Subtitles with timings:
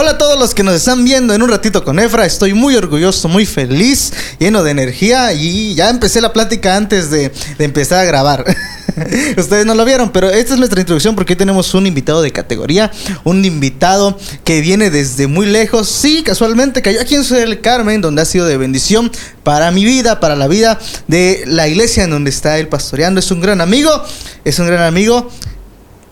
[0.00, 2.24] Hola a todos los que nos están viendo en un ratito con Efra.
[2.24, 7.32] Estoy muy orgulloso, muy feliz, lleno de energía y ya empecé la plática antes de,
[7.58, 8.44] empezar a grabar.
[9.36, 12.30] Ustedes no lo vieron, pero esta es nuestra introducción porque hoy tenemos un invitado de
[12.30, 12.92] categoría,
[13.24, 15.88] un invitado que viene desde muy lejos.
[15.88, 19.10] Sí, casualmente cayó aquí en del Carmen, donde ha sido de bendición
[19.42, 20.78] para mi vida, para la vida
[21.08, 23.18] de la iglesia en donde está él pastoreando.
[23.18, 23.90] Es un gran amigo,
[24.44, 25.28] es un gran amigo,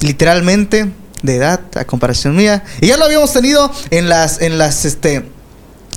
[0.01, 0.91] literalmente
[1.23, 2.65] de edad a comparación mía.
[2.81, 5.25] Y ya lo habíamos tenido en las, en las, este,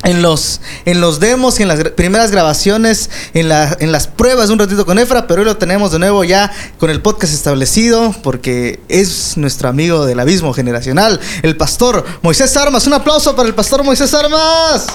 [0.03, 4.47] en los, en los demos y en las primeras grabaciones, en, la, en las pruebas
[4.47, 7.33] de un ratito con Efra, pero hoy lo tenemos de nuevo ya con el podcast
[7.33, 12.87] establecido, porque es nuestro amigo del abismo generacional, el pastor Moisés Armas.
[12.87, 14.87] Un aplauso para el pastor Moisés Armas.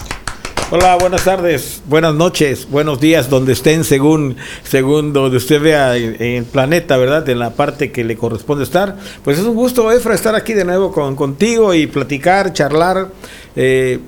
[0.77, 6.45] Hola, buenas tardes, buenas noches, buenos días, donde estén según, según donde usted vea el
[6.47, 7.29] planeta, ¿verdad?
[7.29, 8.97] En la parte que le corresponde estar.
[9.23, 13.07] Pues es un gusto, Efra, estar aquí de nuevo con, contigo y platicar, charlar.
[13.55, 14.01] Eh,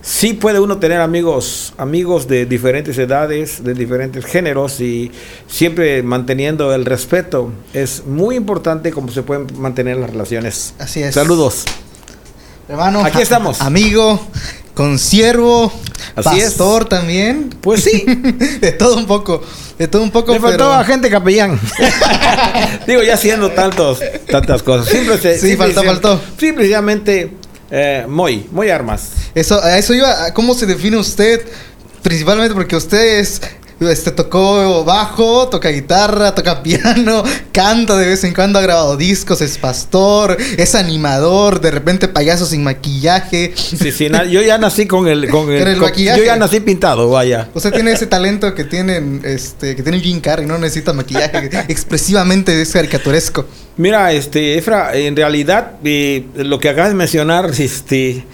[0.00, 5.10] sí puede uno tener amigos, amigos de diferentes edades, de diferentes géneros y
[5.48, 7.50] siempre manteniendo el respeto.
[7.74, 10.74] Es muy importante cómo se pueden mantener las relaciones.
[10.78, 11.16] Así es.
[11.16, 11.64] Saludos.
[12.68, 13.60] Hermano, Aquí estamos.
[13.60, 14.20] Amigo,
[14.74, 15.72] consiervo,
[16.16, 16.44] Así es.
[16.46, 17.50] pastor también.
[17.60, 18.04] Pues sí.
[18.60, 19.42] de todo un poco,
[19.78, 20.32] de todo un poco.
[20.32, 21.58] Le faltó pero- a gente capellán.
[22.86, 24.00] Digo, ya haciendo tantos,
[24.30, 24.88] tantas cosas.
[24.88, 26.20] Simple, se- Sí, simple- faltó, simple- faltó.
[26.38, 27.32] Simplemente,
[27.70, 29.08] eh, muy, muy armas.
[29.34, 31.42] Eso, a eso iba, ¿cómo se define usted?
[32.02, 33.40] Principalmente porque usted es,
[33.88, 39.40] este, tocó bajo, toca guitarra, toca piano, canta de vez en cuando, ha grabado discos,
[39.40, 43.52] es pastor, es animador, de repente payaso sin maquillaje.
[43.56, 46.18] Sí, sí, yo ya nací con el, con el, Con el con- maquillaje.
[46.20, 47.48] Yo ya nací pintado, vaya.
[47.54, 52.60] Usted tiene ese talento que tienen, este, que tiene Jim Carrey, no necesita maquillaje, expresivamente
[52.60, 53.46] es caricaturesco.
[53.76, 58.24] Mira, este, Efra, en realidad, eh, lo que acabas de mencionar, este,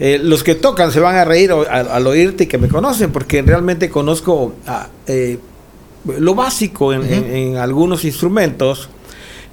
[0.00, 3.12] eh, los que tocan se van a reír o- al, al oírte que me conocen,
[3.12, 5.38] porque realmente conozco ah, eh,
[6.18, 8.88] lo básico en, en- en algunos instrumentos.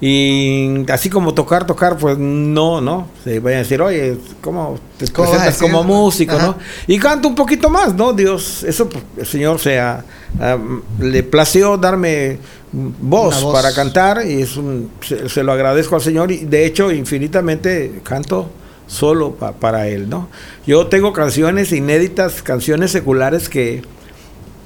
[0.00, 3.08] Y así como tocar, tocar, pues no, no.
[3.24, 6.46] Se vayan a decir, oye, ¿cómo te ¿Cómo presentas como músico, Ajá.
[6.46, 6.58] no?
[6.86, 8.12] Y canto un poquito más, ¿no?
[8.12, 10.04] Dios, eso, pues, el Señor sea,
[10.40, 10.56] ah,
[11.00, 12.38] le plació darme
[12.72, 13.52] voz, voz.
[13.52, 18.00] para cantar y es un, se, se lo agradezco al Señor y de hecho infinitamente
[18.04, 18.50] canto
[18.88, 20.28] solo pa- para Él, ¿no?
[20.66, 23.82] Yo tengo canciones inéditas, canciones seculares que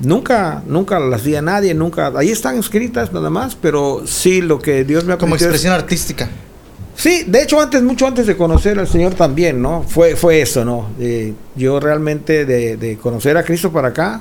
[0.01, 4.59] nunca, nunca las di a nadie, nunca, ahí están escritas nada más, pero sí lo
[4.59, 6.29] que Dios me ha Como es- expresión artística.
[6.95, 9.83] Sí, de hecho antes, mucho antes de conocer al Señor también, ¿no?
[9.83, 10.89] Fue, fue eso, ¿no?
[11.01, 14.21] Eh, yo realmente de, de conocer a Cristo para acá,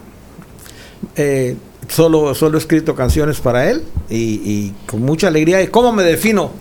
[1.16, 1.56] eh,
[1.90, 5.62] solo, solo he escrito canciones para Él y, y con mucha alegría.
[5.62, 6.52] ¿Y cómo me defino?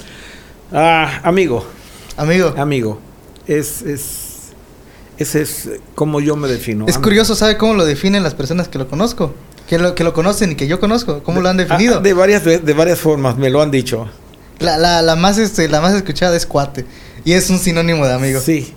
[0.72, 1.64] Ah, amigo,
[2.16, 3.00] Amigo, amigo.
[3.50, 4.04] Es, es,
[5.18, 6.86] ese es como yo me defino.
[6.88, 9.34] es curioso, ¿sabe cómo lo definen las personas que lo conozco?
[9.68, 11.98] Que lo, que lo conocen y que yo conozco, ¿cómo lo han definido?
[11.98, 14.08] Ah, de, varias, de, de varias formas, me lo han dicho.
[14.60, 16.86] La, la, la más este, la más escuchada es cuate.
[17.24, 18.40] Y es un sinónimo de amigo.
[18.40, 18.72] Sí.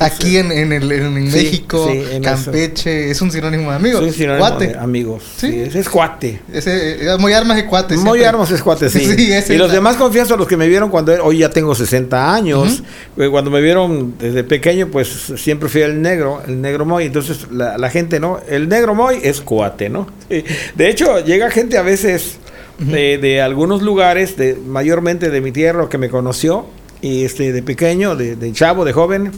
[0.00, 0.36] Aquí.
[0.36, 3.98] En, en, el, en México, sí, en Campeche, es un sinónimo de amigo.
[3.98, 4.68] Soy sinónimo cuate.
[4.68, 5.22] de amigos.
[5.36, 5.60] Sí.
[5.60, 6.40] Ese es cuate.
[6.52, 7.94] Ese, eh, muy armas de cuate.
[7.96, 8.26] Muy siempre.
[8.26, 9.14] armas es cuate, sí.
[9.18, 12.82] Y es los demás confianza, los que me vieron cuando hoy ya tengo 60 años,
[13.16, 17.06] eh, cuando me vieron desde pequeño, pues siempre fui el negro, el negro Moy.
[17.06, 18.40] Entonces la, la gente, ¿no?
[18.48, 20.06] El negro Moy es cuate, ¿no?
[20.28, 20.44] Sí.
[20.74, 22.38] De hecho, llega gente a veces
[22.78, 26.66] de, de algunos lugares, de, mayormente de mi tierra, que me conoció,
[27.00, 29.32] y este de pequeño, de, de chavo, de joven.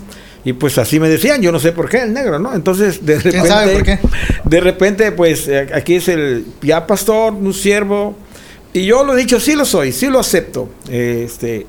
[0.44, 2.54] Y pues así me decían, yo no sé por qué, el negro, ¿no?
[2.54, 3.98] Entonces, de repente, ¿Quién sabe por qué?
[4.44, 8.16] de repente, pues eh, aquí es el ya pastor, un siervo,
[8.72, 11.66] y yo lo he dicho, sí lo soy, sí lo acepto, este,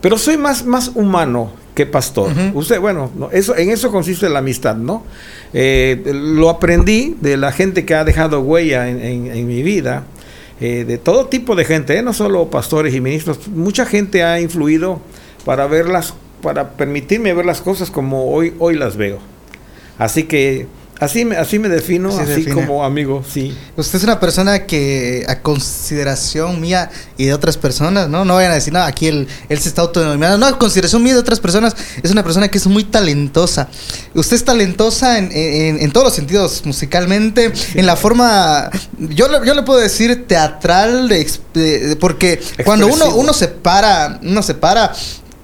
[0.00, 2.32] pero soy más, más humano que pastor.
[2.54, 5.04] Usted, bueno, no, eso, en eso consiste la amistad, ¿no?
[5.52, 10.04] Eh, lo aprendí de la gente que ha dejado huella en, en- en mi vida,
[10.60, 12.02] eh, de todo tipo de gente, ¿eh?
[12.02, 15.00] no solo pastores y ministros, mucha gente ha influido
[15.44, 19.18] para verlas, para permitirme ver las cosas como hoy, hoy las veo.
[19.98, 20.66] Así que
[21.00, 23.56] así me, así me defino, Así así como amigo, sí.
[23.76, 28.24] Usted es una persona que, a consideración mía y de otras personas, ¿no?
[28.24, 30.38] No vayan a decir, no, aquí él, él se está autodenominando.
[30.38, 33.68] No, a consideración mía y de otras personas, es una persona que es muy talentosa.
[34.14, 39.54] Usted es talentosa en, en- en todos los sentidos, musicalmente, en la forma, yo, yo
[39.54, 41.24] le puedo decir teatral, de
[41.54, 43.20] de- porque cuando uno, Expresivo.
[43.20, 44.92] uno se para, uno se para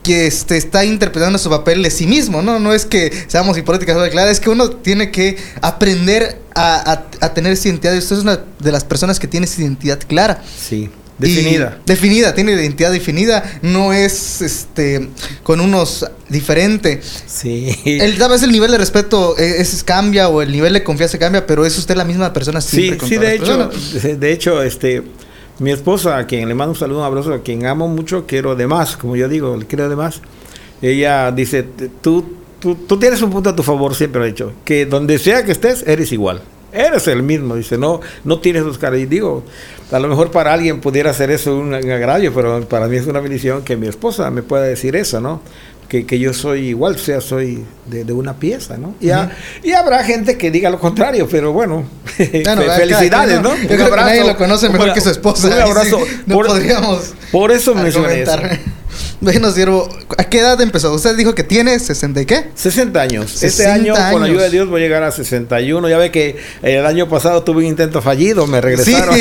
[0.02, 2.58] que este, está interpretando su papel de sí mismo, ¿no?
[2.58, 7.35] No es que seamos hipócritas, claro, es que uno tiene que aprender a, a- a
[7.35, 7.94] tener esa identidad.
[7.94, 10.43] Y usted es una de las personas que tiene esa identidad clara.
[10.58, 10.88] Sí.
[11.19, 11.79] Definida.
[11.85, 15.11] Definida, tiene identidad definida, no es este
[15.43, 17.02] con unos diferente.
[17.26, 17.76] Sí.
[17.85, 21.47] El, a veces el nivel de respeto es, cambia o el nivel de confianza cambia,
[21.47, 23.06] pero es usted la misma persona siempre.
[23.06, 23.70] Sí, sí, de hecho,
[24.19, 25.02] de hecho, este,
[25.60, 28.56] mi esposa, a quien le mando un saludo, un abrazo, a quien amo mucho, quiero
[28.56, 30.20] de más, como yo digo, le quiero de más.
[30.82, 31.62] Ella dice,
[32.00, 32.24] tú,
[32.58, 35.52] tú, tú tienes un punto a tu favor, siempre he dicho, que donde sea que
[35.52, 36.42] estés, eres igual.
[36.72, 39.00] Eres el mismo, dice, no, no tienes dos caras.
[39.00, 39.42] Y digo,
[39.90, 43.20] a lo mejor para alguien pudiera ser eso un, agravio, pero para mí es una
[43.20, 45.42] bendición que mi esposa me pueda decir eso, ¿no?
[45.90, 48.94] Que, que yo soy igual, o sea, soy de, de una pieza, ¿no?
[49.00, 49.08] Y,
[49.69, 51.84] y, habrá gente que diga lo contrario, pero bueno,
[52.16, 53.56] felicidades, ¿no?
[53.56, 55.48] Yo creo que nadie lo conoce mejor que su esposa.
[55.48, 55.98] Un abrazo.
[56.26, 58.38] no por, podríamos por eso mencioné eso.
[59.20, 59.87] Bueno, siervo,
[60.17, 60.94] ¿a qué edad empezó?
[60.94, 62.50] Usted dijo que tiene 60 y qué?
[62.55, 63.43] 60 años.
[63.43, 65.88] este año, con la ayuda de Dios, voy a llegar a 61.
[65.90, 69.14] Ya ve que el año pasado tuve un intento fallido, me regresaron.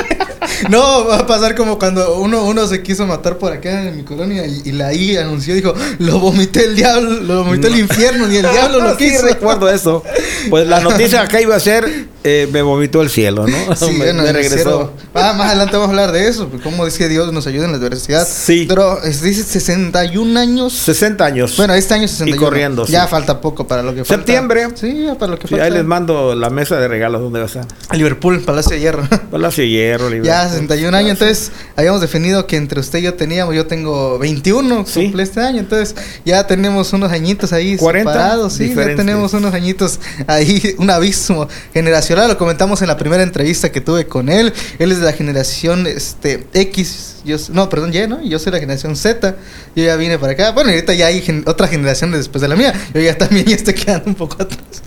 [0.70, 4.04] no, va a pasar como cuando uno, uno se quiso matar por acá en mi
[4.04, 8.36] colonia y, la I anunció, dijo, lo vomité el diablo, lo vomitó el infierno, ni
[8.36, 9.20] el diablo lo quiso.
[9.20, 10.02] Sí, recuerdo eso.
[10.48, 13.56] Pues la noticia acá iba a ser, eh, me vomitó el cielo, ¿no?
[13.76, 14.92] Sí, me, me regresó.
[15.14, 17.78] Ah, más adelante vamos a hablar de eso, cómo dice Dios nos ayuda en la
[17.78, 18.26] adversidad.
[18.26, 18.64] Sí.
[18.68, 20.72] Pero dice 61 años.
[20.72, 21.56] 60 años.
[21.56, 22.36] Bueno, este año 61.
[22.36, 22.86] Y corriendo.
[22.86, 24.14] Ya falta poco para lo que falta.
[24.14, 24.68] Septiembre.
[24.74, 27.44] Sí, ya para lo que sí, Ahí les mando la mesa de regalos donde va
[27.44, 27.66] a estar.
[27.88, 29.06] A Liverpool, Palacio de Hierro.
[29.30, 30.26] Palacio de Hierro, Liverpool.
[30.26, 34.86] Ya 61 años, entonces habíamos definido que entre usted y yo teníamos, yo tengo 21,
[34.86, 35.12] ¿Sí?
[35.18, 35.94] este año, entonces
[36.24, 41.48] ya tenemos unos añitos ahí 40 separados, sí, ya tenemos unos añitos ahí, un abismo
[41.72, 45.12] generacional, lo comentamos en la primera entrevista que tuve con él, él es de la
[45.12, 48.22] generación este X, yo, no, perdón, Y, ¿no?
[48.22, 49.36] Yo soy la generación Z,
[49.74, 52.72] yo ya vine para acá, bueno, ahorita ya hay otra generación después de la mía,
[52.94, 54.82] yo ya también ya estoy quedando un poco atrás,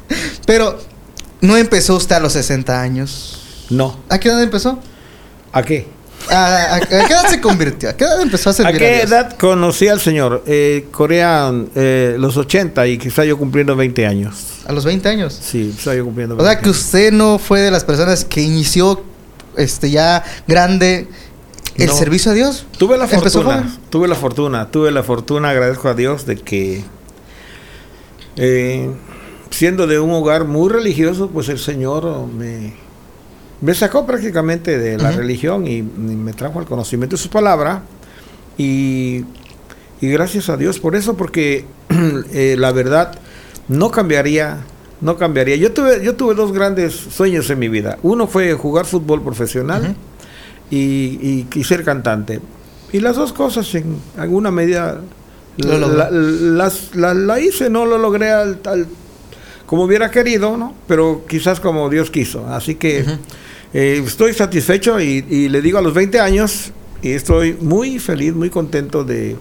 [0.45, 0.80] pero
[1.41, 3.65] no empezó usted a los 60 años.
[3.69, 4.00] No.
[4.09, 4.80] ¿A qué edad empezó?
[5.51, 5.88] ¿A qué?
[6.30, 7.89] ¿A, qué edad se convirtió?
[7.89, 10.44] ¿A qué edad empezó a servir ¿A qué edad conocí al Señor?
[10.45, 14.35] Eh, Corea, eh, los 80 y quizá yo cumpliendo 20 años.
[14.68, 15.39] ¿A los 20 años?
[15.42, 18.42] Sí, quizá yo cumpliendo 20 O sea, que usted no fue de las personas que
[18.42, 19.03] inició
[19.57, 21.07] este ya grande
[21.80, 22.66] el servicio a Dios.
[22.78, 26.84] Tuve la fortuna, tuve la fortuna, tuve la fortuna, agradezco a Dios de que
[28.36, 28.90] eh,
[29.50, 32.74] siendo de un hogar muy religioso, pues el Señor me
[33.62, 37.84] me sacó prácticamente de la religión y, me trajo al conocimiento de su palabra.
[38.58, 39.26] Y,
[40.02, 41.66] gracias a Dios por eso, porque
[42.34, 43.20] eh, la verdad
[43.68, 44.60] no cambiaría,
[45.02, 45.58] no cambiaría.
[45.58, 47.98] Yo tuve, yo tuve dos grandes sueños en mi vida.
[48.02, 49.96] Uno fue jugar fútbol profesional
[50.69, 52.39] y, y, ser cantante.
[52.92, 55.01] Y las dos cosas en alguna medida
[55.57, 58.60] la, la, hice, no lo logré al,
[59.66, 60.74] como hubiera querido, ¿no?
[60.88, 62.48] Pero quizás como Dios quiso.
[62.48, 63.06] Así que
[63.74, 66.71] eh, estoy satisfecho y, le digo a los 20 años
[67.01, 69.36] y estoy muy feliz, muy contento de...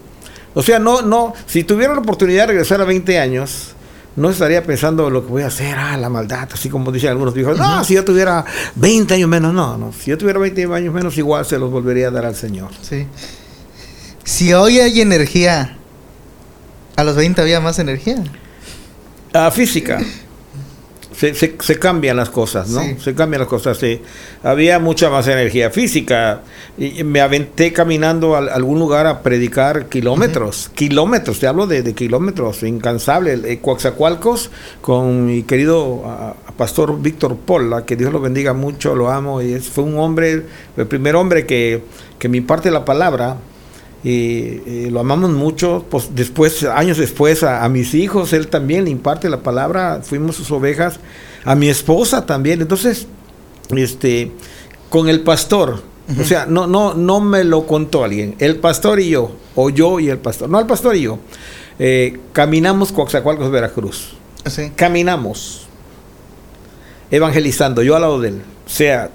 [0.53, 3.75] O sea, no, no, si tuviera la oportunidad de regresar a 20 años,
[4.19, 7.33] no estaría pensando lo que voy a hacer, ah, la maldad, así como dicen algunos
[7.33, 8.45] viejos, no, si yo tuviera
[8.75, 12.09] 20 años menos, no, no, si yo tuviera 20 años menos, igual se los volvería
[12.09, 12.69] a dar al Señor.
[12.81, 13.07] Sí.
[14.23, 15.77] Si hoy hay energía,
[16.95, 18.23] a los 20 había más energía.
[19.33, 19.99] Ah, física
[21.19, 22.81] se, se, cambian las cosas, ¿no?
[22.97, 23.77] Se cambian las cosas.
[23.77, 23.99] Sí.
[24.41, 26.43] Había mucha más energía física.
[26.77, 32.63] Y me aventé caminando a, algún lugar a predicar kilómetros, kilómetros, te hablo de, kilómetros,
[32.63, 33.33] incansable.
[33.33, 34.49] Eh, Coaxacualcos
[34.79, 39.41] con mi querido pastor Víctor Pola, que Dios lo bendiga mucho, lo amo.
[39.41, 40.45] Y fue un hombre,
[40.77, 41.83] el primer hombre que,
[42.17, 43.35] que me imparte la palabra
[44.03, 45.85] y, lo amamos mucho.
[45.89, 50.51] Pues después, años después, a, mis hijos, él también le imparte la palabra, fuimos sus
[50.51, 50.99] ovejas,
[51.43, 52.61] a mi esposa también.
[52.61, 53.07] Entonces,
[53.69, 54.31] este,
[54.89, 55.81] con el pastor,
[56.19, 59.99] o sea, no, no, no me lo contó alguien, el pastor y yo, o yo
[59.99, 61.19] y el pastor, no el pastor y yo,
[61.77, 64.15] eh, caminamos Coaxacualcos, Veracruz.
[64.45, 64.71] ¿Sí?
[64.75, 65.67] Caminamos,
[67.11, 68.41] evangelizando, yo al lado de él.
[68.65, 69.11] O sea,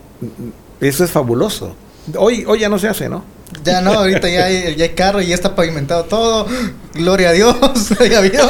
[0.80, 1.74] eso es fabuloso.
[2.16, 3.24] Hoy, hoy ya no se hace, ¿no?
[3.62, 6.46] Ya no, ahorita ya hay, ya hay carro y ya está pavimentado todo.
[6.94, 7.56] Gloria a Dios,
[8.00, 8.48] hay avión.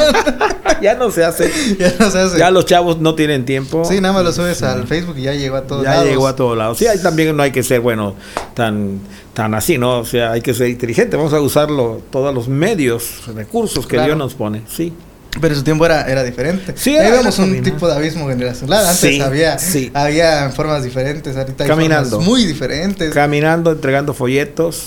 [0.81, 1.51] ya no se hace.
[1.77, 2.37] Ya no se hace.
[2.37, 3.85] Ya los chavos no tienen tiempo.
[3.85, 6.03] Sí, nada más lo subes al Facebook y ya llegó a todos lados.
[6.03, 6.77] Ya llegó a todos lados.
[6.77, 8.15] Sí, ahí también no hay que ser, bueno,
[8.53, 8.99] tan,
[9.33, 9.99] tan así, ¿no?
[9.99, 11.17] O sea, hay que ser inteligente.
[11.17, 14.63] Vamos a usarlo, todos los medios, recursos que Dios nos pone.
[14.67, 14.93] Sí.
[15.41, 16.73] Pero su tiempo era, era diferente.
[16.77, 18.85] Sí, Ahí vemos un tipo de abismo generacional.
[18.85, 19.57] Antes había,
[19.93, 22.09] había formas diferentes, ahorita hay Caminando.
[22.11, 23.13] formas muy diferentes.
[23.13, 24.85] Caminando, entregando folletos.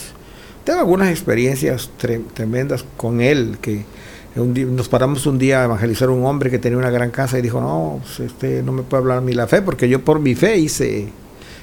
[0.65, 1.91] Tengo algunas experiencias
[2.35, 3.85] tremendas con él, que
[4.35, 7.43] nos paramos un día a evangelizar a un hombre que tenía una gran casa y
[7.43, 10.35] dijo, no, pues, este, no me puede hablar ni la fe, porque yo por mi
[10.35, 11.09] fe hice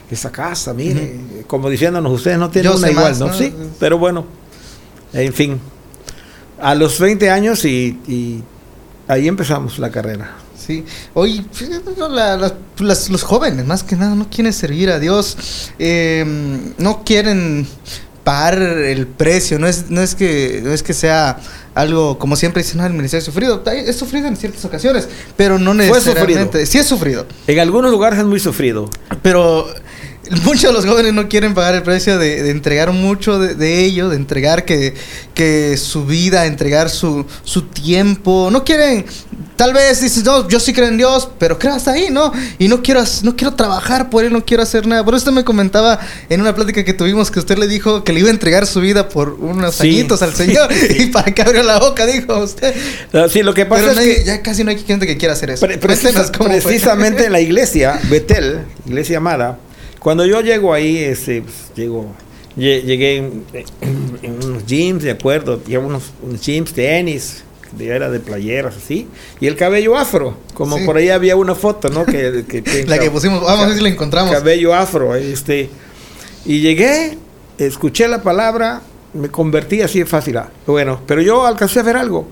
[0.09, 3.27] esa casa, mire, como diciéndonos, ustedes no tienen Yo una igual, más, ¿no?
[3.27, 3.33] ¿no?
[3.33, 4.25] Sí, pero bueno,
[5.13, 5.59] en fin,
[6.59, 8.43] a los 20 años y, y
[9.07, 10.35] ahí empezamos la carrera.
[10.57, 10.83] Sí,
[11.13, 11.45] hoy
[12.09, 15.37] la- la- las- los jóvenes más que nada no quieren servir a Dios,
[15.77, 16.25] eh,
[16.79, 17.67] no quieren
[18.23, 21.37] pagar el precio, no es, no es que no es que sea
[21.75, 25.07] algo como siempre dicen, no, el ministerio ha sufrido, he sufrido en ciertas ocasiones,
[25.37, 28.89] pero no necesariamente, sí he sufrido, En algunos lugares es muy sufrido.
[29.21, 29.67] pero
[30.43, 33.83] muchos de los jóvenes no quieren pagar el precio de, de entregar mucho de, de
[33.83, 34.93] ello, de entregar que,
[35.33, 38.49] que su vida, entregar su, su tiempo.
[38.51, 39.05] No quieren,
[39.55, 42.31] tal vez dices, no, yo sí creo en Dios, pero creo hasta ahí, ¿no?
[42.59, 45.03] Y no quiero, no quiero trabajar por él, no quiero hacer nada.
[45.03, 48.13] Por eso usted me comentaba en una plática que tuvimos que usted le dijo que
[48.13, 49.89] le iba a entregar su vida por unos Sí.
[49.89, 50.69] añitos al Señor.
[50.97, 52.73] y para que abrió la boca, dijo usted.
[53.31, 55.33] Sí, lo que pasa Pero es nadie- que ya casi no hay gente que quiera
[55.33, 55.65] hacer eso.
[55.65, 59.57] Pre- precisa- precisamente en la iglesia, Betel, iglesia amada,
[60.05, 62.05] cuando yo llego ahí, este, pues, llego,
[62.55, 63.43] lle- llegué en,
[64.21, 67.43] en unos gyms, de acuerdo, llevo unos, unos gyms, tenis,
[67.75, 69.07] de, era de playeras, así,
[69.41, 70.85] y el cabello afro, como Sí.
[70.85, 72.05] por ahí había una foto, ¿no?
[72.05, 74.31] Que, que- que- La que pusimos, vamos a ver si la encontramos.
[74.31, 75.69] cabello afro, este,
[76.45, 77.17] y llegué,
[77.57, 78.83] escuché la palabra,
[79.15, 80.37] me convertí así de fácil.
[80.37, 82.27] ah, Bueno, pero yo alcancé a ver algo.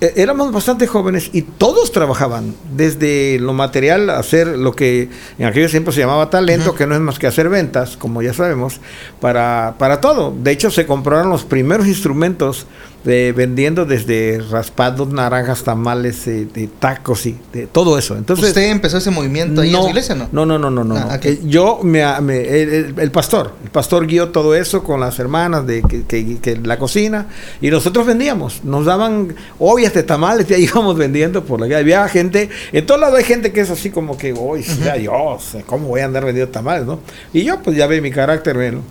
[0.00, 5.70] Eh, éramos bastante jóvenes y todos trabajaban, desde lo material, hacer lo que en aquellos
[5.70, 8.80] tiempos se llamaba talento, que no es más que hacer ventas, como ya sabemos,
[9.20, 10.34] para, para todo.
[10.42, 12.66] De hecho, se compraron los primeros instrumentos
[13.04, 18.16] de, vendiendo desde raspados, naranjas, tamales, eh, de tacos y de todo eso.
[18.16, 20.28] Entonces, ¿Usted empezó ese movimiento ahí en su iglesia, no?
[20.32, 20.96] no, no, no, no, no.
[20.96, 21.20] Ah.
[21.22, 25.20] Eh, Yo me, me- el, el- el pastor, el pastor guió todo eso con las
[25.20, 27.26] hermanas de que, que- que la cocina
[27.60, 31.80] y nosotros vendíamos, nos daban ollas de tamales, ya íbamos vendiendo por la calle.
[31.80, 35.56] Había gente, en todos lados hay gente que es así como que, uy, sea Dios,
[35.66, 37.00] ¿cómo voy a andar vendiendo tamales, no?
[37.32, 38.82] Y yo pues ya ve mi carácter, bueno,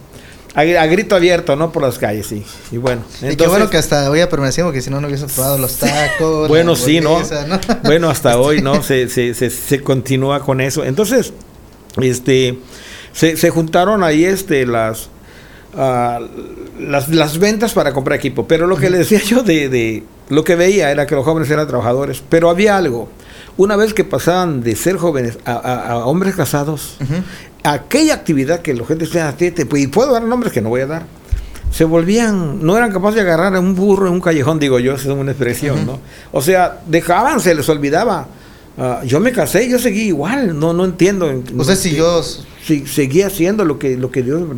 [0.54, 1.72] a, a grito abierto, ¿no?
[1.72, 2.44] Por las calles, sí.
[2.72, 5.26] Y bueno, y qué entonces- bueno que hasta hoy permanecimos, porque si no, no hubiese
[5.26, 6.48] probado los tacos.
[6.48, 7.22] bueno, sí, ¿no?
[7.84, 8.82] Bueno, hasta hoy, ¿no?
[8.82, 10.86] Se, se, se, se continúa con eso.
[10.86, 11.34] Entonces,
[12.02, 12.58] este,
[13.12, 15.10] se, se juntaron ahí este, las,
[15.78, 16.20] ah,
[16.80, 18.48] las, las ventas para comprar equipo.
[18.48, 21.50] Pero lo que le decía yo de, de lo que veía era que los jóvenes
[21.50, 22.24] eran trabajadores.
[22.30, 23.10] Pero había algo.
[23.58, 26.98] Una vez que pasaban de ser jóvenes a, a- a hombres casados,
[27.64, 30.82] aquella actividad que la gente decía, "Te- te- y puedo dar nombres que no voy
[30.82, 31.06] a dar,
[31.72, 34.94] se volvían, no eran capaces de agarrar a un burro en un callejón, digo yo,
[34.96, 35.86] esa es una expresión.
[35.86, 36.00] ¿no?
[36.34, 38.28] O sea, dejaban, se les olvidaba.
[38.78, 41.30] Ah, yo me casé, yo seguí igual, no, no entiendo.
[41.30, 42.22] en- Usted no- siguió.
[42.66, 44.56] sí, seguía haciendo lo que, lo que Dios me.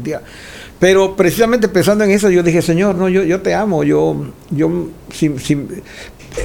[0.79, 4.87] Pero precisamente pensando en eso, yo dije, Señor, no, yo, yo te amo, yo, yo,
[5.11, 5.57] si, si-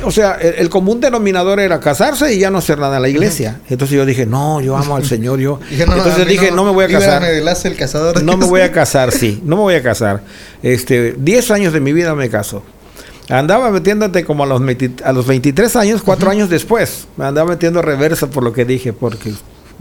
[0.04, 3.08] o sea, el, el común denominador era casarse y ya no hacer nada en la
[3.10, 3.60] iglesia.
[3.68, 5.60] Entonces yo dije, no, yo amo al Señor, yo.
[5.70, 7.22] Dije, no, Entonces dije, no, me voy a casar.
[7.76, 8.22] cazador.
[8.22, 10.22] No me voy a casar, sí, no me voy a casar.
[10.62, 12.62] Este, 10 años de mi vida me caso.
[13.28, 17.06] Andaba metiéndote como a los, 20 a los 23 años, cuatro años después.
[17.16, 19.32] Me andaba metiendo reversa por lo que dije, porque,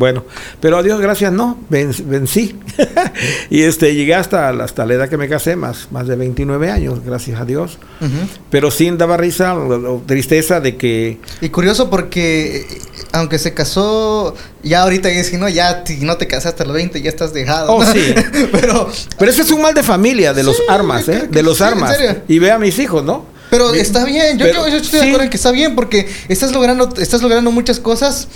[0.02, 0.26] bueno,
[0.60, 2.56] pero a Dios gracias no, ven- vencí.
[3.52, 6.72] y este, llegué hasta, la- hasta la edad que me casé, más, más de 29
[6.72, 7.78] años, gracias a Dios.
[8.50, 12.66] Pero sí daba risa, o- o tristeza de que Y curioso porque,
[13.12, 17.00] aunque se casó, ya ahorita dice, no, ya si no te casaste a los 20,
[17.00, 17.72] ya estás dejado.
[17.72, 17.94] Oh, ¿no?
[17.94, 18.00] sí.
[18.52, 18.90] pero,
[19.20, 21.28] Pero ese es un mal de familia, de los Sí, armas, ¿eh?
[21.30, 21.96] De los sí, armas.
[21.96, 22.24] serio.
[22.28, 23.30] Y ve a mis hijos, ¿no?
[23.52, 23.86] pero Bien.
[23.86, 26.54] está bien, yo, Pero- yo- yo estoy de acuerdo en que está bien porque estás
[26.54, 28.30] logrando, estás logrando muchas cosas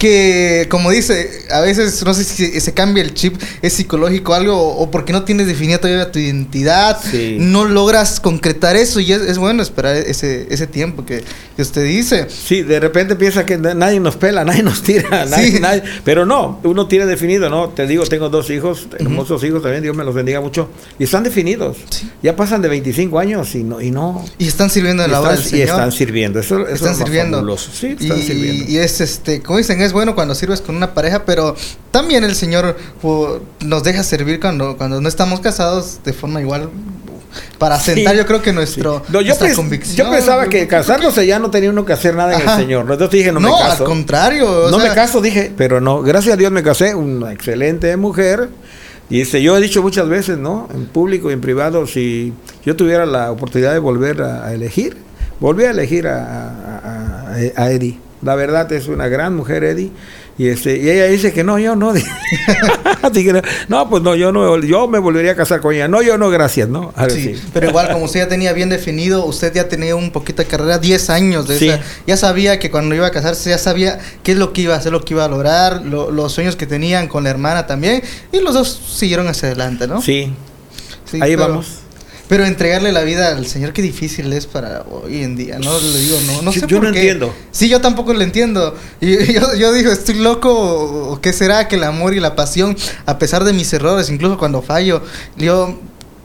[0.00, 4.56] que, como dice, a veces no sé si se cambia el chip, es psicológico algo,
[4.78, 7.36] o, porque no tienes definida todavía tu identidad, Sí.
[7.38, 11.22] no logras concretar eso y es, es bueno esperar ese, ese tiempo que,
[11.54, 12.26] que usted dice.
[12.30, 15.60] Sí, de repente piensa que na- nadie nos pela, nadie nos tira, nadie, Sí.
[15.60, 17.68] nadie- pero no, uno tiene definido, ¿no?
[17.68, 21.24] Te digo, tengo dos hijos, hermosos hijos también, Dios me los bendiga mucho, y están
[21.24, 21.76] definidos.
[21.90, 22.10] Sí.
[22.22, 24.24] Ya pasan de 25 años y no, y no.
[24.38, 26.80] Y están sirviendo en la obra están, del y están sirviendo, eso, eso están es
[26.80, 27.36] lo más sirviendo.
[27.36, 27.70] fabuloso.
[27.78, 28.70] Sí, están y, sirviendo.
[28.72, 31.54] y es este, como dicen, es bueno cuando sirves con una pareja, pero
[31.90, 33.26] también el Señor uh,
[33.64, 36.70] nos deja servir cuando, cuando no estamos casados de forma igual
[37.58, 37.92] para Sí.
[37.92, 40.06] asentar yo creo que nuestro No, yo, nuestra pens- convicción.
[40.08, 42.54] yo pensaba que casándose ya no tenía uno que hacer nada en Ajá.
[42.56, 42.82] el Señor.
[42.82, 43.84] Entonces dije, no, No, me al caso.
[43.84, 44.50] contrario.
[44.66, 47.96] o no sea, me caso, dije, pero no, gracias a Dios me casé, una excelente
[47.96, 48.48] mujer.
[49.08, 50.68] Y este, yo he dicho muchas veces, ¿no?
[50.74, 52.32] En público y en privado, si
[52.64, 54.96] yo tuviera la oportunidad de volver a, a elegir,
[55.40, 57.98] volví a elegir a- a Eddie.
[58.22, 59.90] La verdad es una gran mujer, Eddie.
[60.38, 61.92] Y, este, y ella dice que no, yo no.
[63.68, 65.88] No, pues no, yo no, yo me volvería a casar con ella.
[65.88, 66.92] No, yo no, gracias, ¿no?
[66.96, 67.42] A ver, Sí, sí.
[67.52, 70.78] pero igual como usted ya tenía bien definido, usted ya tenía un poquito de carrera,
[70.78, 71.68] 10 años de Sí.
[71.68, 74.74] esa, ya sabía que cuando iba a casarse, ya sabía qué es lo que iba
[74.74, 77.66] a hacer, lo que iba a lograr, lo- los sueños que tenían con la hermana
[77.66, 80.00] también, y los dos siguieron hacia adelante, ¿no?
[80.02, 80.32] Sí,
[81.10, 81.79] Sí, ahí pero- vamos.
[82.30, 85.76] Pero entregarle la vida al Señor, qué difícil es para hoy en día, ¿no?
[85.80, 87.00] Le digo, no, no sé yo por no qué.
[87.00, 87.34] entiendo.
[87.50, 88.76] Sí, yo tampoco lo entiendo.
[89.00, 90.48] Y yo, yo digo, estoy loco,
[91.10, 94.38] o qué será que el amor y la pasión, a pesar de mis errores, incluso
[94.38, 95.02] cuando fallo,
[95.36, 95.78] yo...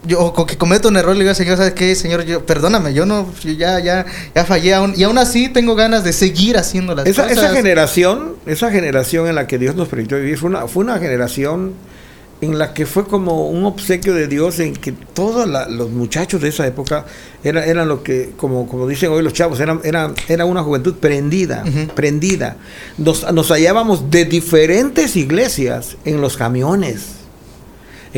[0.06, 2.24] Yo o que cometo un error, le digo al Señor, ¿sabes qué, Señor?
[2.24, 6.04] Yo, perdóname, yo no, yo ya, ya, ya fallé aún, y aún así tengo ganas
[6.04, 7.38] de seguir haciendo las Esa, cosas.
[7.38, 11.00] esa generación, esa generación en la que Dios nos permitió vivir, fue una, fue una
[11.00, 11.72] generación
[12.40, 16.40] en la que fue como un obsequio de Dios en que todos la- los muchachos
[16.42, 17.06] de esa época
[17.42, 20.94] eran, eran lo que, como, como dicen hoy los chavos, eran, eran, era una juventud
[20.96, 21.64] prendida,
[21.94, 22.56] prendida.
[22.98, 27.15] Nos, nos hallábamos de diferentes iglesias en los camiones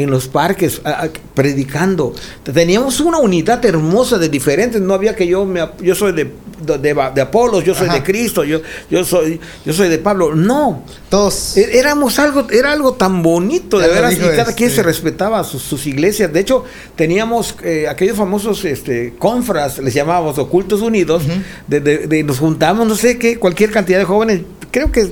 [0.03, 2.15] en los parques a- a- predicando.
[2.53, 4.81] Teníamos una unidad hermosa de diferentes.
[4.81, 6.25] No había que yo me, yo soy de,
[6.65, 7.97] de, de- de Apolos, yo soy Ajá.
[7.97, 10.35] de Cristo, yo, yo soy yo soy de Pablo.
[10.35, 11.57] No, Todos.
[11.57, 15.43] E- éramos algo era algo tan bonito de veras y cada quien este- se respetaba
[15.45, 16.33] sus, sus iglesias.
[16.33, 16.65] De hecho
[16.97, 21.23] teníamos eh, aquellos famosos este confras les llamábamos ocultos unidos.
[21.67, 24.41] De- de- nos juntamos no sé qué cualquier cantidad de jóvenes.
[24.71, 25.09] Creo que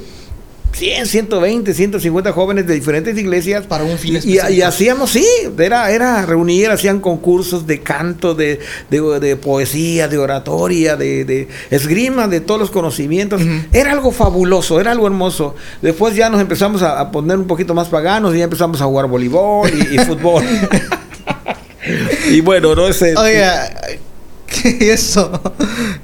[0.77, 5.27] 100, 120, 150 jóvenes de diferentes iglesias Para un fin y, y- hacíamos, sí,
[5.59, 11.49] era, era reunir, hacían concursos de canto, de, de, de poesía, de oratoria, de, de
[11.71, 13.41] esgrima, de todos los conocimientos.
[13.73, 15.55] Era algo fabuloso, era algo hermoso.
[15.81, 18.85] Después ya nos empezamos a, a poner un poquito más paganos y ya empezamos a
[18.85, 20.45] jugar voleibol y, y fútbol.
[22.31, 23.17] y bueno, no sé.
[23.17, 23.71] Oiga,
[24.63, 25.41] ¿qué eso?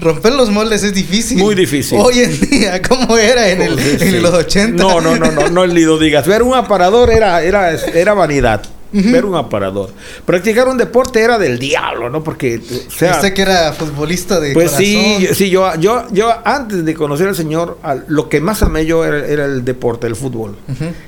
[0.00, 1.38] Romper los moldes es difícil.
[1.38, 1.99] Muy difícil.
[2.00, 4.82] Hoy en día, ¿cómo era en, el, Sí, en los 80?
[4.82, 6.26] No, no, no, no, no ni lo digas.
[6.26, 8.62] Ver un aparador era, era, era vanidad.
[8.92, 9.90] Ver un aparador.
[10.26, 12.22] Practicar un deporte era del diablo, ¿no?
[12.22, 14.84] Porque, o sea, Usted que era futbolista de Pues corazón.
[14.84, 19.04] sí, sí, yo, yo, yo antes de conocer al Señor, lo que más amé yo
[19.04, 20.56] era, era el deporte, el fútbol.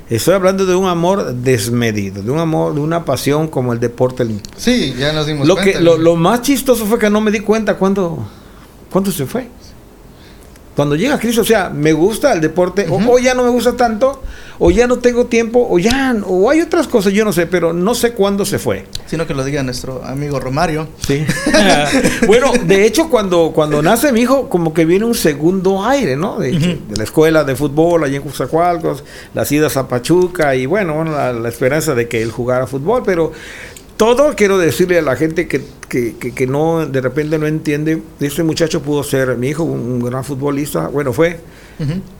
[0.08, 4.26] Estoy hablando de un amor desmedido, de un amor, de una pasión como el deporte.
[4.56, 5.72] Sí, ya nos dimos Lo, cuenta.
[5.78, 8.26] que, lo, lo más chistoso fue que no me di cuenta cuándo,
[8.90, 9.48] cuándo se fue.
[10.76, 14.22] Cuando llega Cristo, o sea, me gusta el deporte, o- ya no me gusta tanto,
[14.58, 17.72] o ya no tengo tiempo, o ya, o hay otras cosas, yo no sé, pero
[17.72, 18.86] no sé cuándo se fue.
[19.06, 20.88] Sino que lo diga nuestro amigo Romario.
[21.06, 21.24] Sí.
[22.26, 26.38] bueno, de hecho, cuando, cuando nace mi hijo, como que viene un segundo aire, ¿no?
[26.38, 31.12] De, la escuela de fútbol allí en Coatzacoalcos, las idas a Pachuca y bueno, bueno,
[31.12, 33.32] la, la esperanza de que él jugara fútbol, pero
[33.96, 38.02] todo quiero decirle a la gente que, que, que- que no, de repente no entiende,
[38.20, 41.38] este muchacho pudo ser mi hijo, un, gran futbolista, bueno, fue,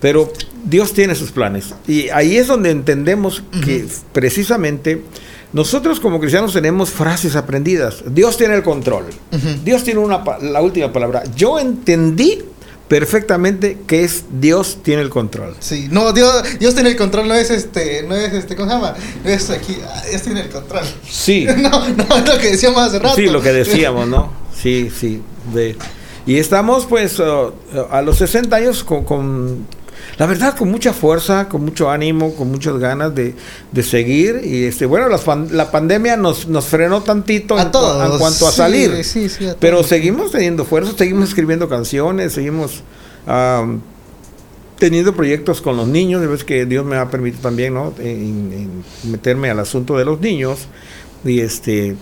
[0.00, 0.32] pero
[0.64, 1.74] Dios tiene sus planes.
[1.86, 5.02] Y ahí es donde entendemos que precisamente
[5.52, 8.02] nosotros como cristianos tenemos frases aprendidas.
[8.12, 9.04] Dios tiene el control.
[9.64, 11.22] Dios tiene una, la última palabra.
[11.36, 12.42] Yo entendí
[12.88, 15.56] perfectamente que es Dios tiene el control.
[15.60, 18.74] Sí, no, Dios, Dios tiene el control, no es este, no es este, ¿cómo se
[18.76, 18.94] llama?
[19.24, 20.84] No es aquí, ah, Dios tiene el control.
[21.08, 23.16] Sí, No, no, es lo que decíamos hace rato.
[23.16, 24.32] sí, lo que decíamos, ¿no?
[24.60, 25.22] Sí, sí.
[25.52, 25.76] de-
[26.26, 27.52] y estamos pues uh,
[27.90, 29.66] a los 60 años con, con,
[30.16, 33.34] la verdad, con mucha fuerza, con mucho ánimo, con muchas ganas de,
[33.72, 34.42] de seguir.
[34.44, 38.12] Y este, bueno, la pandemia nos, nos frenó tantito A en, todos.
[38.12, 39.04] en cuanto a sí, salir.
[39.04, 42.82] Sí, sí, a Pero seguimos teniendo fuerza, seguimos escribiendo canciones, seguimos
[44.78, 46.22] teniendo proyectos con los niños.
[46.22, 47.92] Ya ves que Dios me ha permitido también, ¿no?
[47.98, 50.68] En, en meterme al asunto de los niños.
[51.24, 51.96] Y este.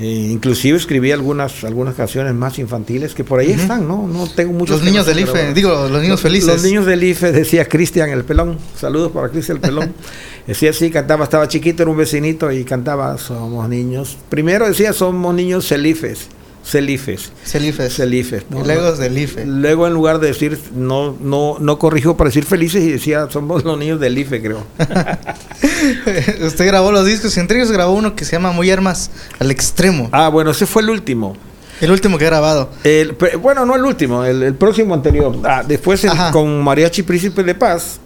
[0.00, 4.08] Eh, inclusive escribí algunas algunas canciones más infantiles que por ahí están, ¿no?
[4.08, 4.78] No tengo muchos.
[4.78, 6.48] Los niños del IFE, digo, los niños felices.
[6.48, 8.58] Los niños del IFE, decía Cristian el pelón.
[8.76, 9.94] Saludos para Cristian el pelón.
[10.46, 14.18] Decía así, cantaba, estaba chiquito, era un vecinito y cantaba, somos niños.
[14.28, 16.28] Primero decía, somos niños celifes.
[16.64, 17.30] Celifes.
[17.44, 17.94] Celifes.
[17.94, 18.44] Celifes.
[18.50, 19.44] Y luego es del IFE.
[19.44, 23.64] Luego en lugar de decir, no, no, no corrigió para decir felices y decía, somos
[23.64, 24.64] los niños del IFE, creo.
[26.46, 29.50] Usted grabó los discos y entre ellos grabó uno que se llama Muy Armas al
[29.50, 30.08] Extremo.
[30.12, 31.36] Ah, bueno, ese fue el último.
[31.80, 32.70] El último que he grabado.
[32.84, 35.36] El, bueno, no el último, el, el próximo anterior.
[35.44, 37.98] Ah, después el- con Mariachi Príncipe de Paz.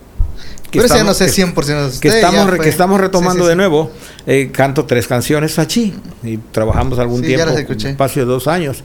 [0.70, 2.00] Que Pero ese ya no estamos- sé que- 100% de usted.
[2.00, 3.90] que estamos, fue- que estamos retomando Sí, sí, de nuevo.
[4.26, 7.87] Eh, canto tres canciones allí y trabajamos algún Sí, ya tiempo, las escuché.
[7.87, 8.85] un espacio de dos años.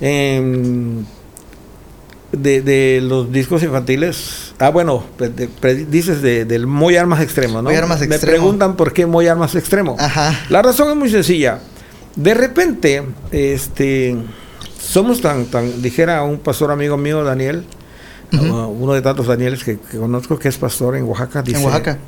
[0.00, 1.04] Em,
[2.32, 7.62] de, de los discos infantiles, ah bueno, de- pre- dices de, del Muy Armas Extremo,
[7.62, 7.70] ¿no?
[7.70, 8.36] Muy Armas Me Extremo.
[8.36, 9.96] preguntan por qué Muy Armas Extremo.
[9.98, 10.38] Ajá.
[10.50, 11.60] La razón es muy sencilla.
[12.16, 14.14] De repente, este,
[14.78, 17.64] somos tan, tan, dijera un pastor amigo mío, Daniel,
[18.32, 21.64] uh, uno de tantos Danieles que, que conozco que es pastor en Oaxaca, dice, en
[21.64, 21.98] Oaxaca.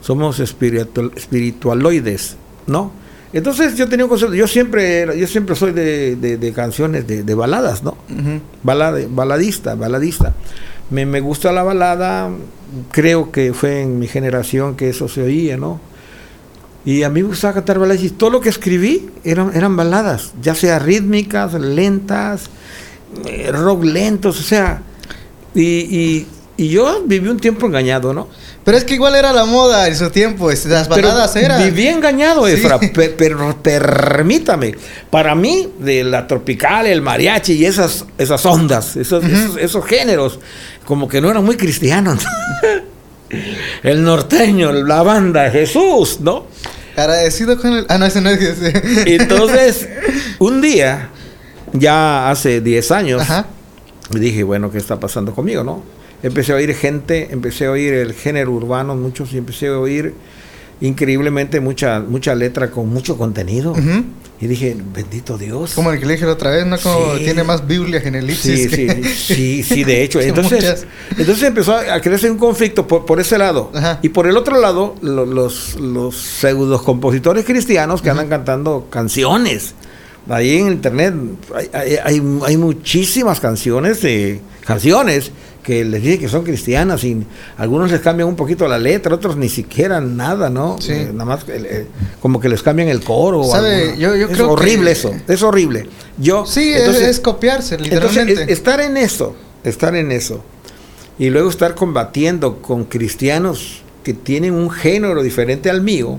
[0.00, 2.92] somos espiritual, espiritualoides, ¿no?
[3.32, 7.22] Entonces yo tenía un concepto, yo siempre, yo siempre soy de, de- de canciones, de,
[7.22, 7.90] de baladas, ¿no?
[8.10, 8.40] Ujú.
[8.64, 10.34] Balada- baladista, baladista.
[10.90, 12.28] Me, me gusta la balada,
[12.90, 15.80] creo que fue en mi generación que eso se oía, ¿no?
[16.84, 20.32] Y a mí me gustaba cantar baladas y todo lo que escribí eran, eran baladas,
[20.42, 22.50] ya sea rítmicas, lentas,
[23.26, 24.82] eh, rock lentos, o sea,
[25.54, 28.28] y, y- y yo viví un tiempo engañado, ¿no?
[28.64, 30.50] Pero es que igual era la moda en su tiempo.
[30.50, 31.62] es- Las Pero baladas eran.
[31.64, 32.52] Viví engañado, Sí.
[32.52, 34.74] Efra, pe- pero permítame.
[35.08, 40.38] Para mí, de la tropical, el mariachi y esas, esas ondas, esos, esos, esos géneros,
[40.84, 42.22] como que no eran muy cristianos.
[43.82, 46.46] el norteño, la banda, Jesús, ¿no?
[46.96, 47.86] Agradecido con el.
[47.88, 48.40] Ah, no, ese no es.
[48.42, 49.14] ese.
[49.14, 49.88] Entonces,
[50.38, 51.08] un día,
[51.72, 53.46] ya hace 10 años, Ajá.
[54.10, 55.82] Me dije, bueno, ¿qué está pasando conmigo, no?
[56.22, 60.12] Empecé a oír gente, empecé a oír el género urbano, muchos, y empecé a oír
[60.80, 63.74] increíblemente mucha, mucha letra con mucho contenido.
[64.42, 65.74] Y dije, bendito Dios.
[65.74, 66.78] Como el que le dije la otra vez, ¿no?
[66.78, 67.24] Como Sí.
[67.24, 70.18] tiene más Biblia que en el Sí, sí, sí, sí, de hecho.
[70.22, 70.86] Entonces,
[71.18, 73.70] entonces empezó a crearse un conflicto por, por ese lado.
[73.74, 73.98] Ajá.
[74.00, 79.74] Y por el otro lado, lo- los, los pseudos compositores cristianos que andan cantando canciones.
[80.28, 81.14] Ahí en internet
[81.54, 87.24] hay, hay, hay- hay muchísimas canciones, de, canciones que les dicen que son cristianas y
[87.58, 90.76] algunos les cambian un poquito la letra, otros ni siquiera nada, ¿no?
[90.80, 90.92] Sí.
[90.92, 91.86] Eh, nada más eh, eh,
[92.22, 93.44] como que les cambian el coro.
[93.44, 93.94] ¿Sabe?
[93.98, 95.86] Yo- yo es creo que- horrible eso, es horrible.
[96.18, 98.42] Yo, Sí, es- entonces, es, copiarse, entonces, literalmente.
[98.44, 100.42] es- estar en eso, estar en eso,
[101.18, 106.18] y luego estar combatiendo con cristianos que tienen un género diferente al mío.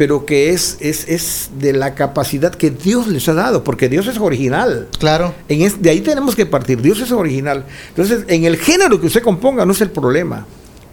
[0.00, 4.06] Pero que es, es, es de la capacidad que Dios les ha dado, porque Dios
[4.06, 4.88] es original.
[4.98, 5.34] Claro.
[5.46, 7.66] En es- de ahí tenemos que partir, Dios es original.
[7.90, 10.46] Entonces, en el género que usted componga no es el problema.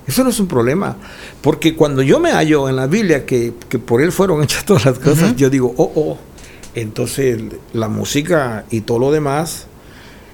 [0.05, 0.97] Eso no es un problema.
[1.39, 4.83] Porque cuando yo me hallo en la Biblia que, que por Él fueron hechas todas
[4.83, 6.17] las cosas, yo digo, oh, oh.
[6.75, 7.39] Entonces,
[7.71, 9.67] la música y todo lo demás,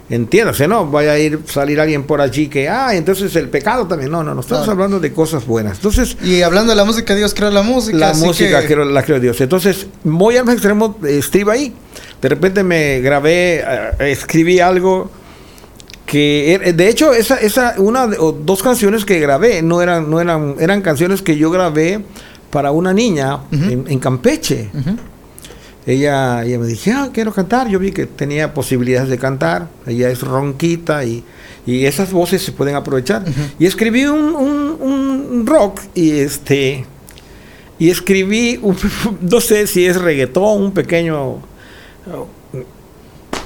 [0.09, 0.85] entiéndase, ¿no?
[0.89, 4.11] Vaya a ir, salir alguien por allí que, ah, entonces el pecado también.
[4.11, 4.73] No, no, no, estamos Claro.
[4.73, 5.77] hablando de cosas buenas.
[5.77, 7.97] Entonces, Y hablando de la música, Dios creó la música.
[7.97, 9.39] la música que- la creó Dios.
[9.41, 11.73] Entonces, muy al extremo, eh, estuve ahí.
[12.21, 15.09] De repente me grabé, eh, escribí algo
[16.05, 20.19] que, er- de hecho, esa, esa, una o dos canciones que grabé no eran, no
[20.21, 22.03] eran, eran canciones que yo grabé
[22.51, 24.69] para una niña en, en Campeche.
[24.73, 24.95] Ujú.
[25.85, 27.67] Ella, ella me dije, ah, quiero cantar.
[27.67, 29.67] Yo vi que tenía posibilidades de cantar.
[29.85, 31.23] Ella es ronquita y,
[31.65, 33.23] y esas voces se pueden aprovechar.
[33.59, 36.85] Y escribí un, un- un rock y este
[37.79, 38.77] y escribí, un-
[39.21, 41.39] no sé si es reggaetón, un pequeño,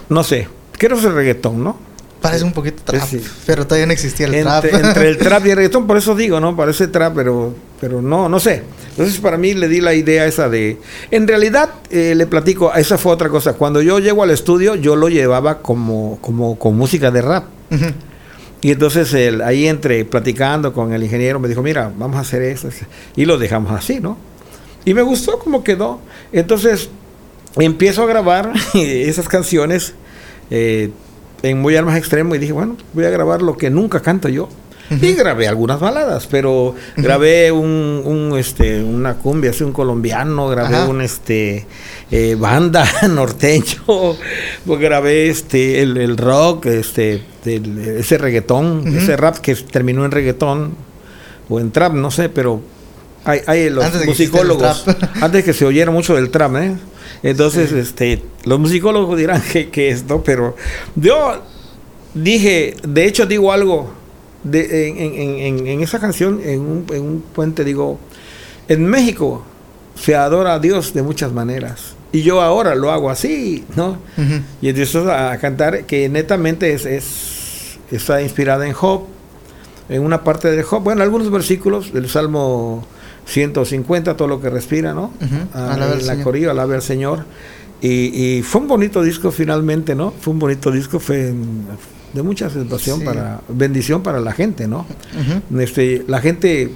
[0.09, 1.77] no sé, creo que es reggaetón, ¿no?
[2.21, 3.21] Parece un poquito trap, Sí.
[3.45, 4.83] pero todavía no existía el entre, trap.
[4.85, 6.55] entre el trap y el reggaetón, por eso digo, ¿no?
[6.55, 8.63] Parece trap, pero, pero no, no sé.
[8.97, 10.79] Entonces para mí le di la idea esa de...
[11.11, 13.53] En realidad, eh, le platico, esa fue otra cosa.
[13.53, 17.45] Cuando yo llego al estudio, yo lo llevaba como, como con música de rap.
[18.59, 22.41] Y entonces él, ahí entre platicando con el ingeniero me dijo, mira, vamos a hacer
[22.41, 22.69] eso.
[23.15, 24.17] Y lo dejamos así, ¿no?
[24.83, 25.99] Y me gustó cómo quedó.
[26.31, 26.89] Entonces
[27.55, 29.93] empiezo a grabar esas canciones
[30.49, 30.89] eh,
[31.43, 34.27] en muy al más extremo y dije, bueno, voy a grabar lo que nunca canto
[34.27, 34.49] yo.
[34.89, 40.75] Y grabé algunas baladas, pero grabé un, un, este, una cumbia, así un colombiano, grabé
[40.77, 40.85] Ajá.
[40.87, 41.65] un este
[42.11, 43.83] eh, banda norteño,
[44.65, 50.11] pues grabé este el, el rock, este el- ese reggaetón, ese rap que terminó en
[50.11, 50.75] reggaetón
[51.49, 52.61] o en trap, no sé, pero
[53.25, 54.85] hay, hay los Antes musicólogos,
[55.21, 56.75] antes que se oyera mucho del trap, ¿eh?
[57.23, 60.23] Entonces, este, los musicólogos dirán que, que es, ¿no?
[60.23, 60.55] Pero
[60.95, 61.41] yo
[62.13, 63.91] dije, de hecho digo algo,
[64.43, 64.97] de, en,
[65.59, 67.99] en- en- esa canción, en un, en un puente, digo,
[68.67, 69.43] en México
[69.95, 71.95] se adora a Dios de muchas maneras.
[72.11, 73.97] Y yo ahora lo hago así, ¿no?
[74.17, 74.41] Ujú.
[74.61, 79.03] Y empiezo a cantar que netamente es, es- está inspirada en Job,
[79.89, 82.85] en una parte de Job, bueno, algunos versículos del Salmo
[83.25, 85.05] 150, todo lo que respira, ¿no?
[85.21, 86.23] Ujú, Ah, alabe al la Señor.
[86.23, 87.25] corillo, alabe al Señor.
[87.81, 90.11] Y, y fue un bonito disco finalmente, ¿no?
[90.19, 91.65] Fue un bonito disco, fue en-
[92.17, 93.05] de mucha situación Sí.
[93.05, 94.85] para, bendición para la gente, ¿no?
[95.59, 96.71] Este, la gente,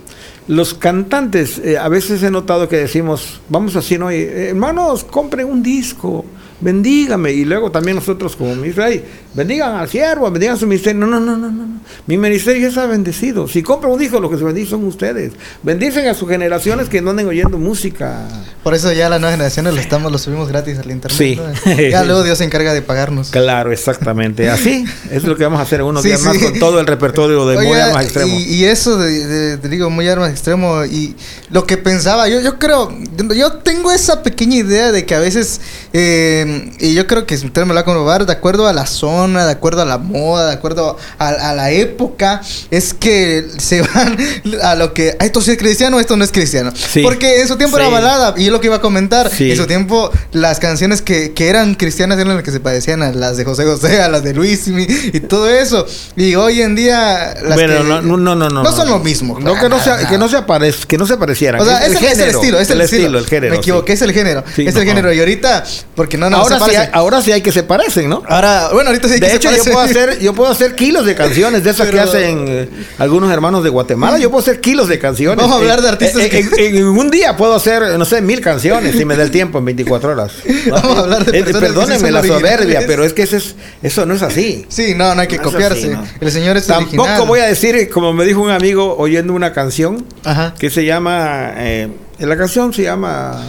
[0.48, 4.12] los cantantes, eh, a veces he notado que decimos, vamos así, ¿no?
[4.12, 6.24] Y, eh, hermanos, compren un disco,
[6.62, 7.32] bendígame.
[7.32, 11.02] Y luego también nosotros como Israel, bendigan al siervo, bendigan su ministerio.
[11.02, 11.82] No, no, no, no, no.
[12.08, 13.48] Mi ministerio ya está bendecido.
[13.48, 15.34] Si compra un hijo, lo que se bendice son ustedes.
[15.64, 18.28] Bendicen a sus generaciones que no anden oyendo música.
[18.64, 21.18] Por eso ya las nuevas generaciones lo estamos, lo subimos gratis al internet.
[21.18, 21.36] Sí.
[21.36, 21.82] ¿no?
[21.92, 23.30] Ya luego Dios se encarga de pagarnos.
[23.32, 24.50] Claro, exactamente.
[24.50, 27.56] Así es lo que vamos a hacer unos días más con todo el repertorio de
[27.58, 28.38] Muy Armas Extremo.
[28.40, 30.86] Y, y eso de, de- te digo, muy armas extremo.
[30.86, 31.16] Y
[31.50, 32.96] lo que pensaba, yo, yo creo,
[33.36, 35.60] yo tengo esa pequeña idea de que a veces,
[35.94, 38.74] eh, y yo creo que si usted me lo va a comprobar, de acuerdo a
[38.74, 43.46] la zona, de acuerdo a la moda, de acuerdo a, a la época, es que
[43.58, 44.18] se van
[44.64, 46.72] a lo que, "Ah, esto sí es cristiano, esto no es cristiano.
[46.76, 47.02] Sí.
[47.02, 47.84] Porque en su tiempo Sí.
[47.84, 49.30] era balada, y es lo que iba a comentar.
[49.30, 49.52] Sí.
[49.52, 53.12] En su tiempo, las canciones que, que eran cristianas eran las que se parecían a
[53.12, 54.74] las de José José, a las de Luis y,
[55.14, 55.86] y todo eso.
[56.16, 58.64] Y hoy en día, las Bueno, que- no, no, no, no, no.
[58.64, 59.40] no son lo mismo.
[59.40, 61.62] No, que no, Nada, se, que no se aparez- que no se parecieran.
[61.62, 63.20] O sea, es, el, es el estilo, es el, estilo.
[63.20, 63.54] el género.
[63.54, 64.44] Me equivoqué, es el género.
[64.56, 64.82] Sí, es no.
[64.82, 65.14] el género.
[65.14, 65.64] Y ahorita,
[65.96, 68.24] porque no, no, ahora, se sí hay, ahora sí hay que se parecen, ¿no?
[68.28, 69.74] Ahora, bueno, ahorita sí hay que De se hecho, yo parecen.
[69.74, 73.64] puedo, hacer, yo puedo hacer kilos de canciones de esas que hacen eh, algunos hermanos
[73.64, 74.18] de Guatemala.
[74.20, 75.38] Yo puedo hacer kilos de canciones.
[75.38, 78.22] Vamos a hablar de artistas En, que- en- en un día puedo hacer, no sé,
[78.22, 80.32] mil canciones si me da el tiempo en 24 horas.
[80.70, 84.14] Vamos a hablar de Eh, Perdónenme la soberbia, pero es que eso, es, eso no
[84.16, 84.66] es así.
[84.70, 85.80] Sí, no, no hay que No copiarse.
[85.80, 86.04] así, ¿no?
[86.20, 87.28] El señor es Tampoco original.
[87.28, 90.54] voy a decir, como me dijo un amigo oyendo una canción, Ajá.
[90.58, 93.42] que se llama, eh, la canción se llama,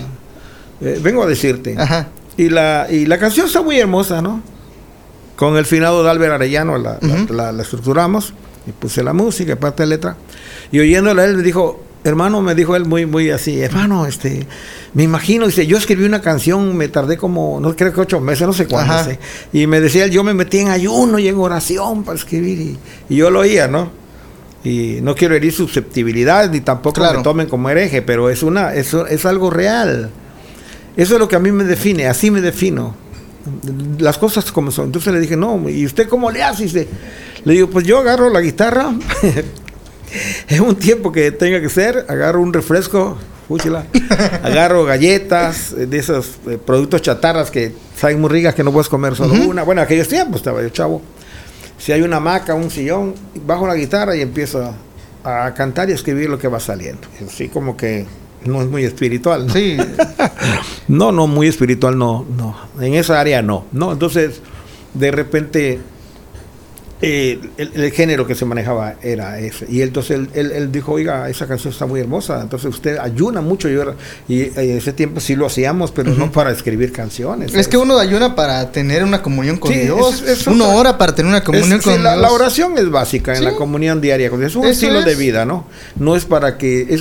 [0.80, 1.74] eh, vengo a decirte.
[1.78, 2.08] Ajá.
[2.36, 4.40] Y la, y la canción está muy hermosa, ¿no?
[5.36, 6.98] Con el finado de Albert Arellano la,
[7.60, 8.32] estructuramos
[8.66, 10.16] y puse la música, parte de letra.
[10.70, 14.46] Y oyéndola él me dijo, hermano, me dijo él muy, muy así, hermano, este,
[14.94, 18.46] me imagino, dice, yo escribí una canción, me tardé como, no creo que ocho meses,
[18.46, 19.04] no sé cuándo, Ajá.
[19.04, 19.18] sé.
[19.52, 22.78] y me decía él, yo me metí en ayuno y en oración para escribir, y,
[23.08, 23.90] y yo lo oía, ¿no?
[24.64, 27.18] Y no quiero herir susceptibilidades, ni tampoco Claro.
[27.18, 30.10] me tomen como hereje, pero es, una, eso es algo real.
[30.96, 32.94] Eso es lo que a mí me define, así me defino.
[33.98, 34.86] Las cosas como son.
[34.86, 36.64] Entonces le dije, no, ¿y usted cómo le hace?
[36.64, 36.88] Dice,
[37.44, 38.92] Le digo, pues yo agarro la guitarra,
[40.48, 43.16] en un tiempo que tenga que ser, agarro un refresco,
[43.48, 43.86] fúchila,
[44.42, 48.88] agarro galletas, eh, de esos eh, productos chatarras que saben muy ricas que no puedes
[48.88, 49.62] comer solo una.
[49.62, 51.02] Bueno, aquellos tiempos estaba yo chavo.
[51.78, 54.62] Si hay una hamaca, un sillón, bajo la guitarra y empiezo
[55.24, 57.08] a, a cantar y escribir lo que va saliendo.
[57.26, 58.06] Así como que
[58.44, 59.46] no es muy espiritual.
[59.46, 59.52] ¿no?
[59.52, 59.76] Sí.
[60.88, 62.56] No, no, muy espiritual, no, no.
[62.80, 63.64] En esa área no.
[63.72, 64.42] No, entonces,
[64.94, 65.80] de repente,
[67.04, 69.66] eh, el, el género que se manejaba era ese.
[69.68, 72.40] Y entonces él, él- él dijo, oiga, esa canción está muy hermosa.
[72.40, 73.68] Entonces usted ayuna mucho.
[73.68, 73.94] Y, yo-
[74.28, 77.46] y en ese tiempo sí lo hacíamos, pero no para escribir canciones.
[77.46, 77.68] Es ¿sabes?
[77.68, 80.22] que uno ayuna para tener una comunión con Sí, Dios.
[80.22, 82.16] es- es uno otra- ora para tener una comunión Es- con Dios.
[82.18, 83.44] la oración es básica en Sí.
[83.44, 84.30] la comunión diaria.
[84.30, 84.52] con Dios.
[84.52, 85.66] Es un Eso estilo de vida, ¿no?
[85.96, 86.96] No es para que...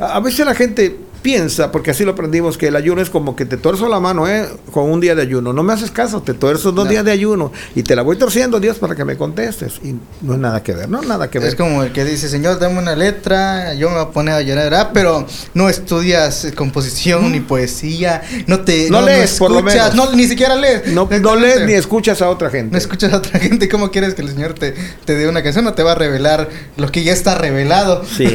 [0.00, 3.46] a veces la gente piensa, porque así lo aprendimos, que el ayuno es como que
[3.46, 4.46] te tuerzo la mano, ¿eh?
[4.70, 5.54] Con un día de ayuno.
[5.54, 6.90] No me haces caso, te tuerzo dos No.
[6.90, 9.80] días de ayuno y te la voy torciendo, Dios, para que me contestes.
[9.82, 11.48] Y no es nada que ver, no nada que ver.
[11.48, 14.42] Es como el que dice, Señor, dame una letra, yo me voy a poner a
[14.42, 14.90] llorar, ¿verdad?
[14.92, 20.10] Pero no estudias eh, composición ni poesía, no te No lees, por lo escuchas, menos.
[20.10, 20.88] no, ni siquiera lees.
[20.88, 22.70] No, no lees ni escuchas a otra gente.
[22.72, 24.74] No escuchas a otra gente, ¿cómo quieres que el Señor te,
[25.06, 25.64] te dé una canción?
[25.64, 28.04] No te va a revelar lo que ya está revelado.
[28.04, 28.26] Sí,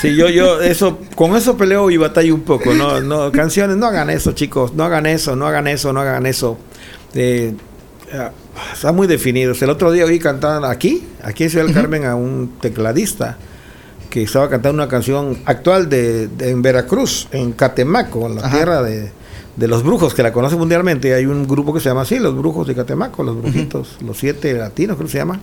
[0.00, 1.98] sí, yo, yo, eso, con eso peleo y
[2.30, 5.92] un poco, no, no, canciones, no hagan eso, chicos, no hagan eso, no hagan eso,
[5.92, 6.56] no hagan eso.
[7.14, 7.54] Eh,
[8.14, 8.30] ah,
[8.72, 9.60] está muy definidos.
[9.62, 11.74] El otro día oí cantar aquí, aquí en Ciudad del.
[11.74, 13.36] Carmen, a un tecladista
[14.10, 18.56] que estaba cantando una canción actual de, de- en Veracruz, en Catemaco, en la Ajá.
[18.56, 19.10] tierra de,
[19.56, 21.14] de los brujos, que la conocen mundialmente.
[21.14, 24.52] Hay un grupo que se llama así, los brujos de Catemaco, los brujitos, los siete
[24.54, 25.40] latinos, creo que se llama.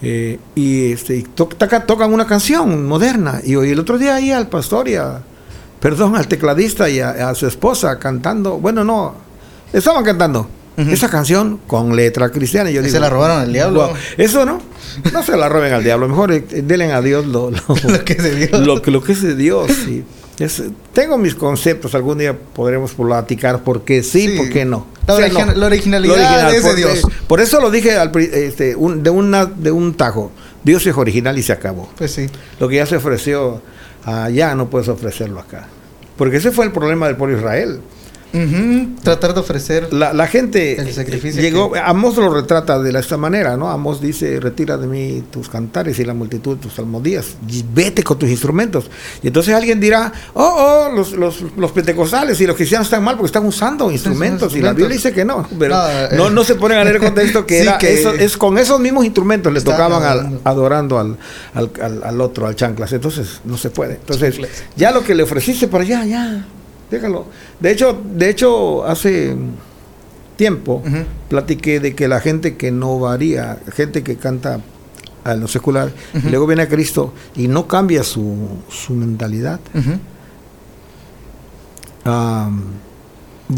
[0.00, 3.40] Eh, y este, y to- toca- tocan una canción moderna.
[3.44, 5.22] Y hoy el otro día ahí al pastor y a,
[5.80, 9.14] perdón, al tecladista y a, a su esposa cantando, bueno, no,
[9.72, 10.90] estaban cantando Ujú.
[10.90, 12.70] esa canción con letra cristiana.
[12.70, 13.80] Y yo digo, se la robaron al diablo.
[13.88, 13.94] "Guau".
[14.16, 14.60] Eso no,
[15.12, 18.12] no se la roben al diablo, mejor eh, denle a Dios lo, lo, Lo que
[18.14, 18.60] es de Dios.
[18.66, 19.70] lo lo que es de Dios.
[19.84, 20.04] sí.
[20.38, 20.62] Es-
[20.92, 24.36] tengo mis conceptos, algún día podremos platicar por qué sí, Sí.
[24.36, 24.86] por qué no.
[25.08, 25.52] La O sea, origi- no.
[25.54, 27.02] la originalidad original, es de por- Dios.
[27.26, 30.30] Por eso lo dije al este, un- de, una, de un tajo.
[30.62, 31.88] Dios es original y se acabó.
[31.98, 32.26] Pues sí.
[32.60, 33.60] Lo que ya se ofreció
[34.04, 35.66] allá no puedes ofrecerlo acá.
[36.16, 37.42] Porque ese fue el problema del pueblo de
[39.02, 39.92] Tratar de ofrecer.
[39.92, 43.70] La, la gente El sacrificio llegó, que- Amos lo retrata de esta manera, ¿no?
[43.70, 48.02] Amos dice, retira de mí tus cantares y la multitud de tus salmodías, y vete
[48.02, 48.90] con tus instrumentos.
[49.22, 53.16] Y entonces alguien dirá, oh, oh, los, los, los pentecostales y los cristianos están mal
[53.16, 54.54] porque están usando instrumentos.
[54.54, 56.96] Y la Biblia dice que no, pero No, eh, no, no se ponen a leer
[56.96, 60.40] el contexto que sí, era, que- eso, es con esos mismos instrumentos le tocaban al-
[60.44, 60.98] adorando.
[60.98, 61.16] al,
[61.54, 61.70] al,
[62.04, 62.92] al- otro, al chanclas.
[62.92, 63.94] Entonces no se puede.
[63.94, 64.62] Entonces Chanclas.
[64.76, 66.46] ya lo que le ofreciste para allá, ya,
[66.90, 67.26] déjalo.
[67.60, 69.36] De hecho, de hecho hace
[70.36, 70.82] tiempo,
[71.28, 74.60] platiqué de que la gente que no varía, gente que canta
[75.24, 79.60] a lo secular, y luego viene a Cristo y no cambia su, su mentalidad,
[82.06, 82.46] va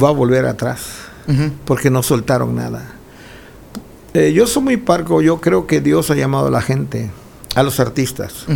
[0.08, 0.86] a volver atrás,
[1.64, 2.94] porque no soltaron nada.
[4.14, 7.10] Eh, yo soy muy parco, yo creo que Dios ha llamado a la gente,
[7.54, 8.46] a los artistas.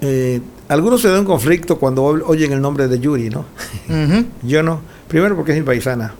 [0.00, 3.44] Eh, algunos se dan conflicto cuando oyen el nombre de Yuri, ¿no?
[4.42, 4.80] Yo no.
[5.08, 6.14] Primero porque es mi paisana.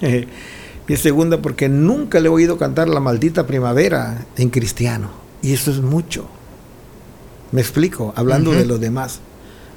[0.88, 5.10] y segunda porque nunca le he oído cantar la maldita primavera en cristiano.
[5.42, 6.26] Y eso es mucho.
[7.52, 9.20] Me explico, hablando de los demás.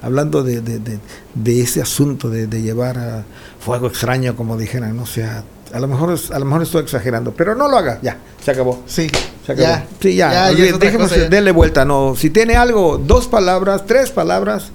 [0.02, 0.98] Hablando de, de- de-
[1.34, 3.24] de ese asunto de, de llevar a
[3.60, 4.98] fuego extraño, como dijeran.
[4.98, 5.42] O sea,
[5.76, 7.98] a lo, mejor a lo mejor estoy exagerando, pero no lo haga.
[8.02, 8.82] Ya, se acabó.
[8.86, 9.06] Sí.
[9.44, 9.68] Se acabó.
[9.68, 9.86] Ya.
[10.00, 10.50] Sí, ya.
[10.52, 11.84] Ya, cosa, denle vuelta.
[11.84, 14.70] No, si tiene algo, dos palabras, tres palabras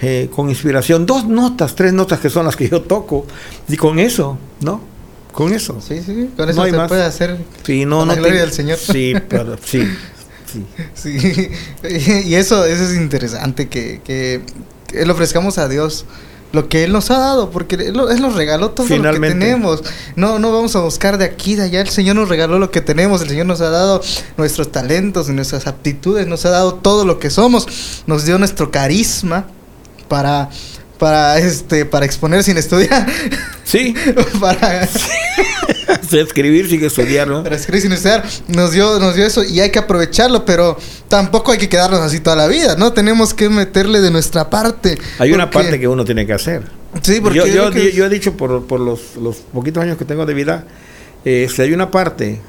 [0.00, 3.24] eh, con inspiración, dos notas, tres notas que son las que yo toco,
[3.68, 4.80] y con eso, ¿no?
[5.32, 5.80] Con eso.
[5.80, 6.88] Sí, sí, con eso No se más.
[6.88, 7.38] puede hacer.
[7.64, 8.78] Sí, no, Con la no gloria te- del Señor.
[8.78, 9.82] Sí, pero sí.
[10.52, 10.66] sí.
[10.94, 11.50] Sí.
[12.26, 14.42] Y eso, eso es interesante que, que,
[14.86, 16.04] que le ofrezcamos a Dios
[16.52, 19.82] lo que Él nos ha dado, porque Él, Él nos regaló todo lo que tenemos.
[20.16, 21.80] No, no vamos a buscar de aquí, de allá.
[21.80, 23.22] El Señor nos regaló lo que tenemos.
[23.22, 24.02] El Señor nos ha dado
[24.36, 28.02] nuestros talentos, nuestras aptitudes, nos ha dado todo lo que somos.
[28.06, 29.46] Nos dio nuestro carisma
[30.08, 30.50] para,
[30.98, 33.06] para, este, para exponer sin estudiar.
[33.64, 33.94] Sí,
[34.40, 35.10] para, sé
[36.12, 37.42] escribir sin estudiar, ¿no?
[37.42, 38.24] para escribir sin estudiar.
[38.48, 40.76] Nos dio, nos dio eso y hay que aprovecharlo, pero
[41.08, 42.92] tampoco hay que quedarnos así toda la vida, ¿no?
[42.92, 44.98] Tenemos que meterle de nuestra parte.
[45.18, 46.62] Hay una parte que uno tiene que hacer.
[47.02, 49.96] Sí, porque yo, yo, creo que- yo he dicho por, por los, los poquitos años
[49.96, 50.66] que tengo de vida,
[51.24, 52.40] eh, si hay una parte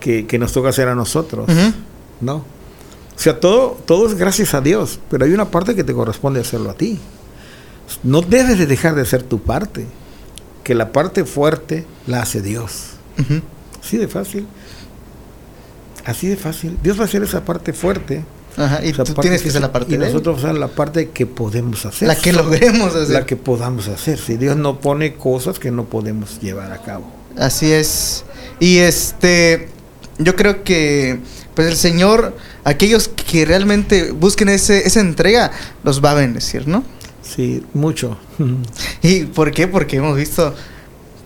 [0.00, 1.48] que, que nos toca hacer a nosotros.
[2.20, 2.34] ¿no?
[2.34, 6.40] O sea, todo, todo es gracias a Dios, pero hay una parte que te corresponde
[6.40, 7.00] hacerlo a ti.
[8.04, 9.86] No debes de dejar de hacer tu parte,
[10.68, 12.88] que la parte fuerte la hace Dios.
[13.18, 13.40] Ujú.
[13.82, 14.46] Así de fácil.
[16.04, 16.76] Así de fácil.
[16.82, 18.22] Dios va a hacer esa parte fuerte.
[18.54, 20.68] Ajá, y tú tienes que hacer la parte Y de nosotros vamos a hacer la
[20.68, 22.06] parte que podemos hacer.
[22.06, 23.14] la que logremos hacer.
[23.14, 24.18] La que podamos hacer.
[24.18, 27.10] Si Dios no pone cosas que no podemos llevar a cabo.
[27.38, 28.26] Así es.
[28.60, 29.70] Y este,
[30.18, 31.20] yo creo que,
[31.54, 35.50] pues el Señor, aquellos que realmente busquen ese, esa entrega,
[35.82, 36.84] los va a bendecir, ¿no?
[37.34, 38.16] Sí, mucho.
[39.02, 39.68] ¿Y por qué?
[39.68, 40.54] Porque hemos visto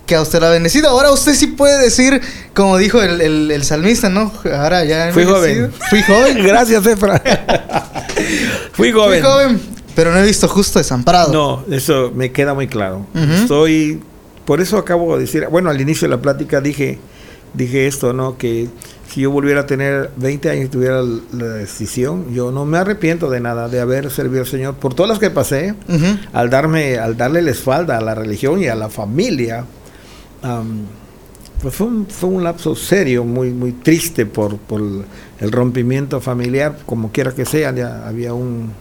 [0.07, 0.89] que a usted lo ha bendecido.
[0.89, 2.21] Ahora usted sí puede decir,
[2.55, 4.33] como dijo el, el- el salmista, ¿no?
[4.53, 5.11] Ahora ya.
[5.13, 5.69] Fui bendecido.
[5.69, 5.73] joven.
[5.91, 6.43] Fui joven.
[6.47, 7.23] Gracias, Efra.
[8.73, 9.23] Fui Fui joven.
[9.23, 9.61] joven.
[9.95, 11.33] Pero no he visto justo desamparado.
[11.33, 13.07] No, eso me queda muy claro.
[13.15, 14.01] Estoy,
[14.47, 16.99] por eso acabo de decir, bueno, al inicio de la plática dije,
[17.55, 18.37] dije esto, ¿no?
[18.37, 18.69] Que
[19.09, 23.29] si yo volviera a tener 20 años y tuviera la decisión, yo no me arrepiento
[23.29, 25.75] de nada, de haber servido al Señor por todas las que pasé,
[26.33, 29.65] al darme, al darle la espalda a la religión y a la familia.
[30.43, 30.87] am,
[31.61, 36.79] pues fue un, fue un lapso serio, muy, muy triste por, por el rompimiento familiar,
[36.87, 38.73] como quiera que sea, ya había un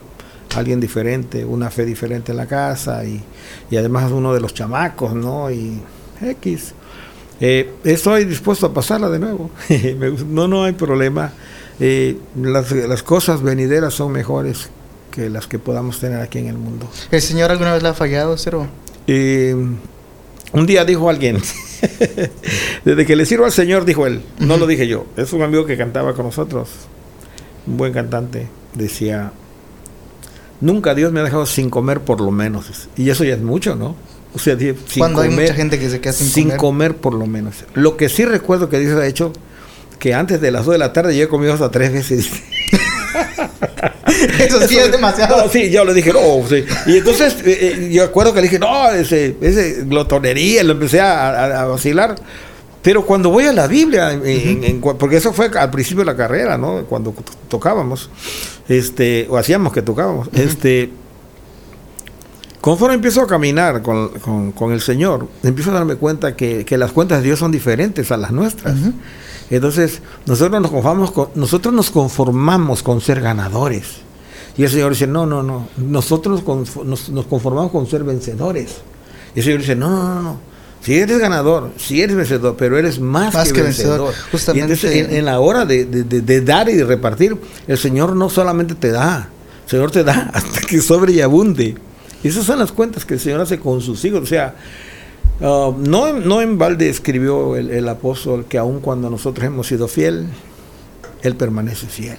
[0.56, 3.22] alguien diferente, una fe diferente en la casa y,
[3.70, 5.52] y además uno de los chamacos, ¿no?
[5.52, 5.80] Y
[6.22, 6.74] X.
[7.42, 9.50] Eh, estoy dispuesto a pasarla de nuevo.
[10.28, 11.34] No, no hay problema.
[11.80, 14.70] Eh, las, las cosas venideras son mejores
[15.12, 16.88] que las que podamos tener aquí en el mundo.
[17.10, 18.68] ¿El Señor alguna vez le ha fallado, Cero?
[19.08, 19.56] Eh,
[20.54, 21.42] un día dijo alguien,
[22.86, 25.66] desde que le sirvo al Señor, dijo él, no lo dije yo, es un amigo
[25.66, 26.70] que cantaba con nosotros,
[27.66, 29.32] un buen cantante, decía,
[30.62, 32.90] nunca Dios me ha dejado sin comer por lo menos.
[32.96, 33.96] Y eso ya es mucho, ¿no?
[34.34, 36.58] O sea, sin Cuando hay comer, mucha gente que se queda sin, sin comer.
[36.58, 37.56] comer por lo menos.
[37.74, 39.34] Lo que sí recuerdo que Dios ha hecho,
[40.00, 42.30] que antes de las 2 de la tarde yo he comido hasta tres veces.
[44.40, 45.38] Eso sí es demasiado.
[45.46, 46.64] No, sí, yo le dije, no, sí.
[46.86, 51.00] Y entonces eh, eh, yo acuerdo que le dije, no, ese, ese glotonería, lo empecé
[51.00, 52.16] a, a- a vacilar.
[52.82, 56.02] Pero cuando voy a la Biblia, en- en- en cua- porque eso fue al principio
[56.02, 56.84] de la carrera, ¿no?
[56.86, 58.10] Cuando to- tocábamos,
[58.68, 60.90] este, o hacíamos que tocábamos, este,
[62.62, 66.78] conforme empiezo a caminar con, con- con el Señor, empiezo a darme cuenta que, que
[66.78, 68.80] las cuentas de Dios son diferentes a las nuestras.
[68.80, 68.94] Ujú.
[69.50, 73.86] Entonces, nosotros nos conformamos con, nosotros nos conformamos con ser ganadores.
[74.58, 76.44] Y el Señor dice, no, no, no, nosotros
[76.86, 78.78] nos, nos conformamos con ser vencedores.
[79.36, 80.52] Y el Señor dice, no, no, no, no.
[80.82, 84.02] Si eres ganador, si eres vencedor, pero eres más, Más que, que vencedor.
[84.08, 84.30] vencedor.
[84.32, 87.38] Justamente- Y entonces, en, en la hora de, de- de- de dar y de repartir,
[87.68, 89.30] el Señor no solamente te da,
[89.66, 91.76] el Señor te da hasta que sobre y abunde.
[92.24, 94.22] Y esas son las cuentas que el Señor hace con sus hijos.
[94.22, 94.56] O sea,
[95.42, 100.28] Uh, no, no en balde escribió el, apóstol que aun cuando nosotros hemos sido fiel,
[101.24, 102.18] Él permanece fiel.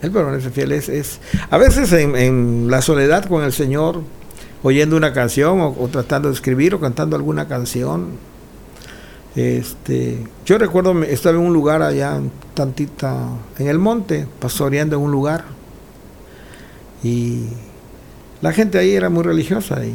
[0.00, 0.72] Él permanece fiel.
[0.72, 4.00] Es, es, a veces en, la soledad con el Señor
[4.62, 8.12] oyendo una canción o, tratando de escribir o cantando alguna canción.
[9.36, 12.18] Este, yo recuerdo, estaba en un lugar allá,
[12.54, 15.44] tantita, en el monte, pastoreando en un lugar.
[17.02, 17.48] Y
[18.44, 19.94] la gente ahí era muy religiosa y,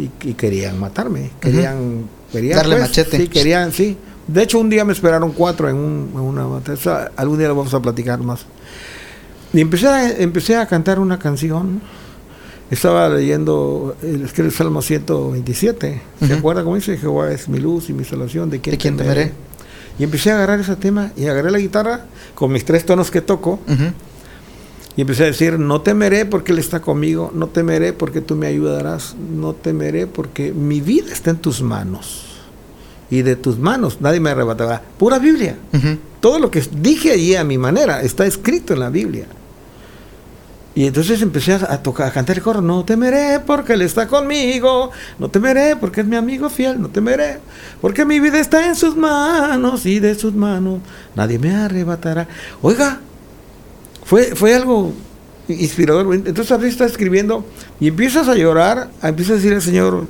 [0.00, 1.30] y- y querían matarme.
[1.40, 3.16] Querían, querían Darle pues, machete.
[3.16, 3.96] Sí, querían, sí.
[4.26, 7.10] De hecho, un día me esperaron cuatro en, un- en una batalla.
[7.16, 8.46] Algún día lo vamos a platicar más.
[9.52, 11.80] Y empecé a, empecé a cantar una canción.
[12.70, 16.00] Estaba leyendo el, es que el Salmo 127.
[16.20, 16.34] ¿Se Ujú.
[16.34, 16.96] acuerda cómo dice?
[16.96, 18.48] Jehová es mi luz y mi salvación.
[18.48, 19.32] ¿De quién, ¿De quién temeré?
[19.98, 23.20] Y empecé a agarrar ese tema y agarré la guitarra con mis tres tonos que
[23.20, 23.92] toco Ujú.
[24.96, 28.46] Y empecé a decir, no temeré porque Él está conmigo, no temeré porque tú me
[28.46, 32.26] ayudarás, no temeré porque mi vida está en tus manos.
[33.10, 34.82] Y de tus manos nadie me arrebatará.
[34.98, 35.56] Pura Biblia.
[36.20, 39.26] Todo lo que dije allí a mi manera está escrito en la Biblia.
[40.74, 44.08] Y entonces empecé a, a tocar, a cantar el coro, no temeré porque Él está
[44.08, 47.40] conmigo, no temeré porque es mi amigo fiel, no temeré
[47.82, 50.80] porque mi vida está en sus manos y de sus manos
[51.14, 52.26] nadie me arrebatará.
[52.62, 53.00] Oiga,
[54.04, 54.92] fue, fue algo
[55.48, 56.14] inspirador.
[56.14, 57.44] Entonces a veces escribiendo
[57.80, 60.06] y empiezas a llorar, empiezas a decir al Señor,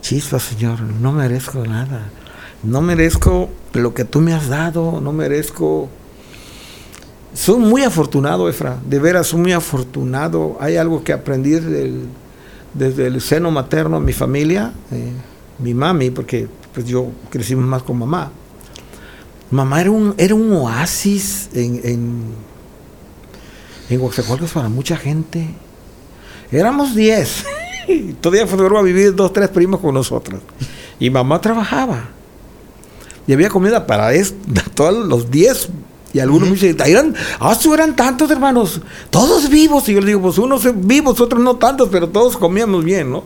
[0.00, 2.10] chispa Señor, no merezco nada,
[2.62, 5.88] no merezco lo que tú me has dado, no merezco...
[7.32, 10.56] Soy muy afortunado, Efra, de veras, soy muy afortunado.
[10.60, 15.10] Hay algo que aprendí desde el, seno materno, mi familia, eh,
[15.58, 18.30] mi mami, porque pues yo crecimos más con mamá.
[19.50, 22.34] Mamá era un, era un oasis en,
[23.90, 25.48] en Coatzacoalcos para mucha gente.
[26.50, 27.44] Éramos 10.
[27.88, 30.40] Y Todavía fueron a vivir dos, tres primos con nosotros.
[30.98, 32.08] Y mamá trabajaba.
[33.26, 34.34] Y había comida para es-
[34.74, 35.68] todos los 10.
[36.12, 38.80] Y algunos me dicen, eran, ah, eran tantos hermanos,
[39.10, 39.88] todos vivos.
[39.88, 43.24] Y yo les digo, pues unos vivos, otros no tantos, pero todos comíamos bien, ¿no?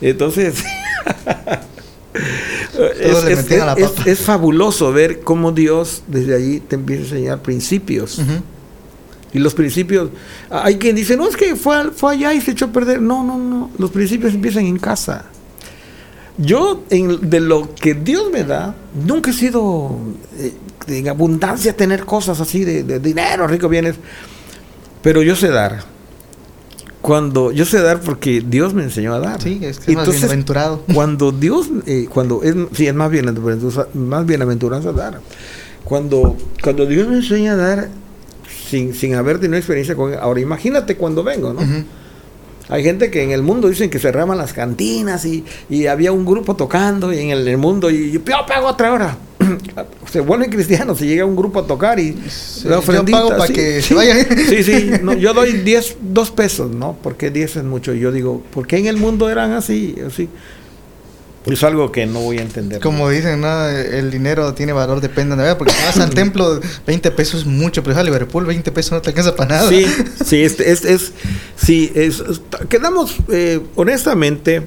[0.00, 0.54] Entonces,
[4.06, 8.18] es, fabuloso ver cómo Dios desde allí te empieza a enseñar principios.
[8.18, 8.42] Ujú.
[9.34, 10.10] Y los principios,
[10.48, 13.02] hay quien dice, no, es que fue, fue allá y se echó a perder.
[13.02, 15.26] No, no, no, los principios empiezan en casa.
[16.38, 18.74] Yo, en- de lo que Dios me da,
[19.06, 19.98] nunca he sido
[20.38, 20.52] eh,
[20.88, 23.96] en abundancia tener cosas así de, de dinero, rico bienes,
[25.02, 25.82] pero yo sé dar.
[27.00, 29.42] Cuando yo sé dar porque Dios me enseñó a dar.
[29.42, 30.82] Sí, es que es más bienaventurado.
[30.94, 35.20] Cuando Dios, eh, cuando es, sí, es más bienaventuranza, más bienaventuranza dar.
[35.84, 37.88] Cuando, cuando Dios me enseña a dar
[38.68, 40.18] sin, sin haber tenido experiencia con él.
[40.20, 41.60] Ahora imagínate cuando vengo, ¿no?
[42.68, 46.24] Hay gente que en el mundo dicen que cerraban las cantinas y, y había un
[46.24, 49.18] grupo tocando y en el, el mundo y yo pago otra hora.
[50.10, 53.46] se vuelven cristianos, se llega un grupo a tocar y Sí, la yo pago pa'
[53.48, 53.88] sí, que sí.
[53.88, 54.26] se vayan.
[54.48, 56.96] Sí, sí, no, yo doy 10, dos pesos, ¿no?
[57.02, 57.92] Porque 10 es mucho.
[57.92, 59.96] Y yo digo, ¿por qué en el mundo eran así?
[60.06, 60.28] así?
[61.46, 62.80] Es algo que no voy a entender.
[62.80, 63.68] Como dicen, ¿no?
[63.68, 67.46] el dinero tiene valor, depende de la porque si vas al templo, 20 pesos es
[67.46, 69.68] mucho, pero a Liverpool, 20 pesos no te alcanza para nada.
[69.68, 69.84] Sí,
[70.24, 71.12] sí, es, es, es-
[71.56, 72.22] sí, es,
[72.68, 74.62] quedamos, eh, honestamente,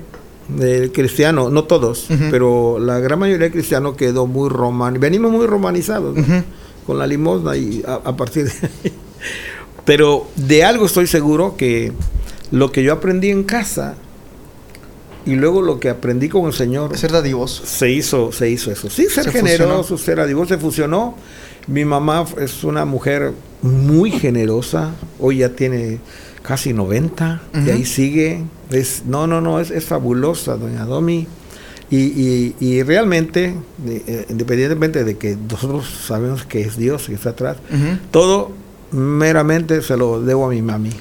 [0.59, 5.45] el cristiano, no todos, pero la gran mayoría de cristianos quedó muy román, venimos muy
[5.47, 6.15] romanizados,
[6.85, 8.93] con la limosna y a, a partir de ahí.
[9.83, 11.91] Pero de algo estoy seguro que
[12.51, 13.95] lo que yo aprendí en casa
[15.27, 17.65] y luego lo que aprendí con el Señor Ser dadivoso.
[17.65, 18.89] se hizo, se hizo eso.
[18.89, 21.15] Sí, ser Se generoso, ser adivoso, se fusionó.
[21.67, 25.99] Mi mamá es una mujer muy generosa, hoy ya tiene
[26.43, 28.45] casi 90, y ahí sigue.
[28.71, 31.27] Es, no, no, no, es, es fabulosa, doña Domi.
[31.89, 33.53] Y, y, y realmente,
[33.85, 37.57] eh, independientemente de que nosotros sabemos que es Dios que está atrás,
[38.11, 38.51] todo
[38.91, 40.91] meramente se lo debo a mi mami.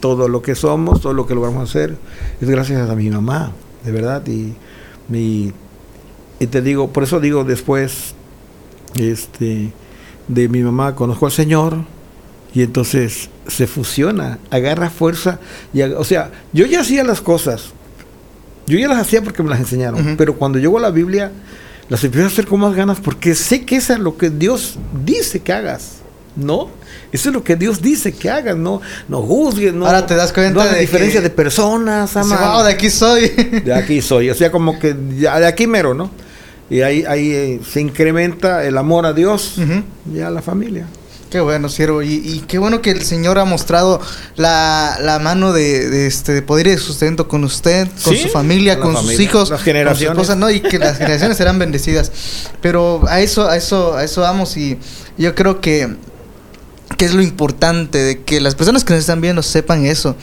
[0.00, 1.96] Todo lo que somos, todo lo que logramos hacer,
[2.40, 3.52] es gracias a mi mamá,
[3.86, 4.22] de verdad.
[4.26, 4.52] Y,
[5.08, 5.52] mi-
[6.38, 8.14] y te digo, por eso digo después,
[8.98, 9.72] este,
[10.28, 11.78] de mi mamá conozco al Señor
[12.54, 15.38] y entonces se fusiona, agarra fuerza.
[15.72, 17.66] Y, o sea, yo ya hacía las cosas,
[18.66, 21.30] yo ya las hacía porque me las enseñaron, pero cuando llego a la Biblia,
[21.88, 24.76] las empiezo a hacer con más ganas porque sé que eso es lo que Dios
[25.04, 25.98] dice que hagas,
[26.34, 26.68] ¿no?
[27.12, 29.86] Eso es lo que Dios dice que hagas, no, no juzgues, no.
[29.86, 32.54] Ahora te das cuenta no de diferencia que- de personas, ama.
[32.56, 33.28] wow, de aquí soy.
[33.64, 36.10] De aquí soy, o sea, como que ya de aquí mero, ¿no?
[36.68, 39.82] Y ahí, ahí eh, se incrementa el amor a Dios Ujú.
[40.16, 40.86] y a la familia.
[41.30, 42.02] Qué bueno, siervo.
[42.02, 44.00] Y, y qué bueno que el Señor ha mostrado
[44.36, 48.22] la, la mano de, de este de poder y de sustento con usted, con Sí,
[48.22, 50.18] su familia, con con, la sus familia, hijos, las con su generaciones.
[50.18, 50.50] esposa, ¿no?
[50.50, 52.10] Y que las generaciones serán bendecidas.
[52.60, 54.56] Pero a eso, a eso, a eso vamos.
[54.56, 54.78] Y
[55.18, 55.96] yo creo que
[56.96, 60.16] que es lo importante, de que las personas que nos están viendo sepan eso.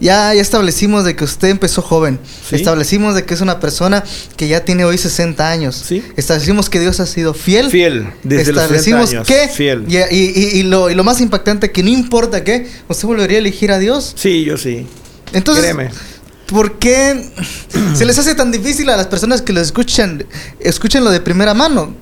[0.00, 2.18] Ya, ya establecimos de que usted empezó joven.
[2.48, 2.56] Sí.
[2.56, 4.02] Establecimos de que es una persona
[4.36, 5.76] que ya tiene hoy 60 años.
[5.86, 6.02] Sí.
[6.16, 7.70] Establecimos que Dios ha sido fiel.
[7.70, 9.26] Fiel, desde los 30 Establecimos años.
[9.26, 9.48] que...
[9.48, 9.84] Fiel.
[9.88, 13.36] Y, y- y- y lo, y lo más impactante, que no importa qué, usted volvería
[13.36, 14.14] a elegir a Dios.
[14.16, 14.86] Sí, yo sí.
[15.34, 15.90] Entonces, Créeme.
[16.46, 17.30] ¿por qué
[17.94, 20.24] se les hace tan difícil a las personas que lo escuchan,
[20.60, 21.94] escuchan lo de primera mano?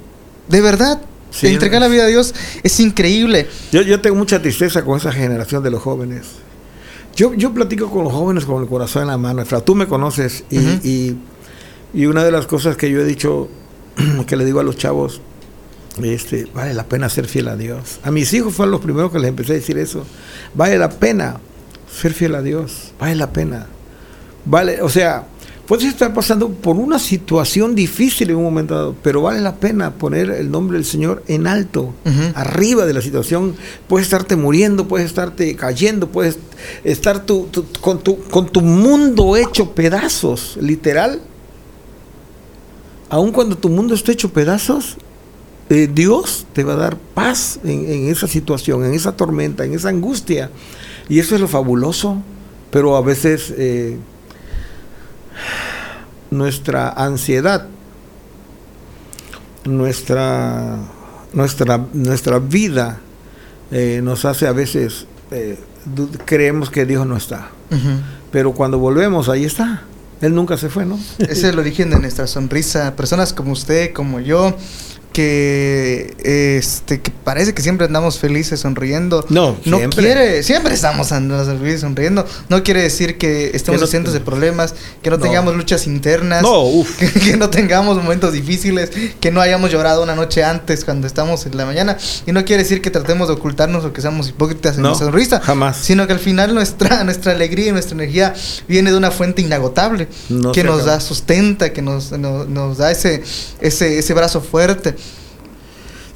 [0.49, 1.01] De verdad.
[1.31, 1.49] Sí.
[1.49, 3.47] entregar la vida a Dios es increíble.
[3.71, 6.27] Yo, yo tengo mucha tristeza con esa generación de los jóvenes.
[7.15, 9.43] Yo, yo platico con los jóvenes con el corazón en la mano.
[9.43, 11.17] Efra, tú me conoces y,
[11.93, 13.49] y una de las cosas que yo he dicho,
[14.27, 15.21] que le digo a los chavos,
[16.03, 18.01] este, vale la pena ser fiel a Dios.
[18.03, 20.05] A mis hijos fueron los primeros que les empecé a decir eso.
[20.55, 21.41] Vale la pena
[21.93, 22.93] ser fiel a Dios.
[22.99, 23.67] Vale la pena.
[24.45, 25.27] Vale, o sea,
[25.69, 29.93] puedes estar pasando por una situación difícil en un momento dado, pero vale la pena
[29.93, 31.95] poner el nombre del Señor en alto,
[32.35, 33.55] arriba de la situación.
[33.87, 36.39] Puedes estarte muriendo, puedes estarte cayendo, puedes
[36.85, 41.21] estar tu- tu- con, tu, con tu mundo hecho pedazos, literal.
[43.11, 44.97] Aun cuando tu mundo esté hecho pedazos,
[45.71, 49.75] eh, Dios te va a dar paz en, en esa situación, en esa tormenta, en
[49.75, 50.51] esa angustia.
[51.09, 52.23] Y eso es lo fabuloso.
[52.71, 53.97] Pero a veces eh,
[56.31, 57.67] nuestra ansiedad,
[59.65, 60.79] nuestra,
[61.33, 63.01] nuestra, nuestra vida
[63.71, 65.59] eh, nos hace a veces, eh,
[66.25, 67.51] creemos que Dios no está.
[68.33, 69.83] Pero cuando volvemos, ahí está.
[70.21, 70.99] Él nunca se fue, ¿no?
[71.19, 72.97] Ese es el origen de nuestra sonrisa.
[72.97, 74.57] Personas como usted, como yo,
[75.19, 79.25] que este que parece que siempre andamos felices sonriendo.
[79.29, 80.03] No, no siempre.
[80.05, 82.25] quiere, siempre estamos andando felices sonriendo.
[82.49, 85.23] No quiere decir que estemos Que no- exentos de problemas, que no, No.
[85.23, 86.43] tengamos luchas internas.
[86.43, 86.97] No, uf.
[86.99, 88.91] Que, que no tengamos momentos difíciles,
[89.21, 91.97] que no hayamos llorado una noche antes cuando estamos en la mañana.
[92.27, 95.41] Y no quiere decir que tratemos de ocultarnos o que seamos hipócritas en nuestra sonrisa.
[95.41, 95.77] jamás.
[95.79, 98.35] Sino que al final nuestra, nuestra alegría y nuestra energía
[98.69, 100.09] viene de una fuente inagotable
[100.55, 100.93] que nos acaba.
[100.95, 103.23] da sustenta, que nos, nos, nos da ese,
[103.61, 104.95] ese, ese brazo fuerte.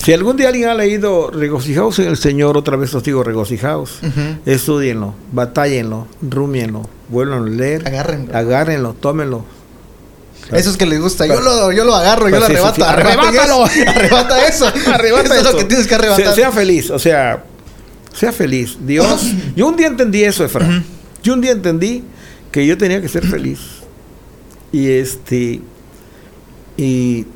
[0.04, 3.98] Si algún día alguien ha leído Regocijaos en el Señor, otra vez os digo regocijaos.
[4.02, 4.20] Ujú.
[4.46, 8.36] Estudienlo, batállenlo, rumienlo, vuelvan a leer, Agárrenlo.
[8.36, 9.44] agárrenlo, tómenlo.
[10.50, 11.24] Eso es que les gusta.
[11.26, 12.74] Yo lo, yo lo agarro, yo lo sí, arrebato.
[12.74, 12.82] sí.
[12.82, 13.64] ¡Arrebátalo!
[13.86, 14.66] Arrebata eso.
[14.66, 15.58] Arrebata eso es lo esto.
[15.58, 16.24] que tienes que arrebatar.
[16.26, 17.44] Sea, sea feliz, o sea,
[18.12, 18.76] sea feliz.
[18.84, 19.24] Dios,
[19.56, 20.82] yo un día entendí eso, Efra.
[21.22, 22.02] Yo un día entendí
[22.50, 23.60] que yo tenía que ser feliz.
[24.72, 25.60] Y este,
[26.76, 27.26] y,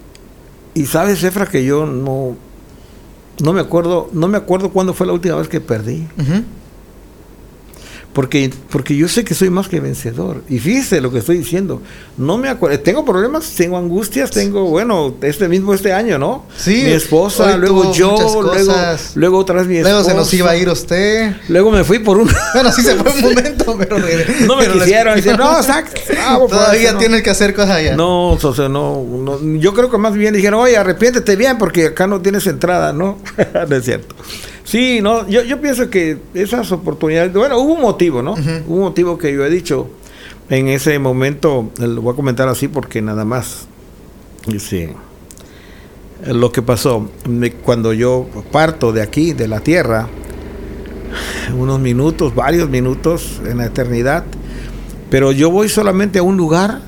[0.75, 2.37] y sabes, Efra, que yo no,
[3.43, 6.07] no me acuerdo, no me acuerdo cuándo fue la última vez que perdí.
[8.17, 10.43] Porque, porque yo sé que soy más que vencedor.
[10.49, 11.83] Y fíjese lo que estoy diciendo.
[12.17, 12.81] No me acuerdo.
[12.81, 16.47] Tengo problemas, tengo angustias, tengo, bueno, este mismo este año, ¿no?
[16.57, 18.75] Sí, Mi esposa, luego yo, luego,
[19.17, 20.12] luego otra vez mi Luego esposa.
[20.12, 21.37] se nos iba a ir usted.
[21.51, 22.31] Luego me fui por un.
[22.55, 23.99] Bueno, sí se fue un momento, pero...
[23.99, 25.17] no me pero quisieron.
[25.17, 25.87] Dicen, no, sac,
[26.19, 26.99] ah, Todavía no".
[26.99, 27.97] tienes que hacer cosas allá.
[27.97, 31.89] No, o sea, no, no, yo creo que más bien dijeron, oye, arrepiéntete bien porque
[31.89, 33.19] acá no tienes entrada, ¿no?
[33.69, 34.14] no es cierto.
[34.67, 38.35] Sí, no, yo, yo pienso que esas oportunidades, bueno, hubo un motivo, ¿no?
[38.67, 39.89] Hubo un motivo que yo he dicho
[40.51, 43.69] en ese momento, eh, lo voy a comentar así porque nada más,
[44.59, 44.89] sí,
[46.27, 47.09] lo que pasó,
[47.62, 50.09] cuando yo parto de aquí, de la tierra,
[51.57, 54.25] unos minutos, varios minutos en la eternidad,
[55.11, 56.81] pero yo voy solamente a un lugar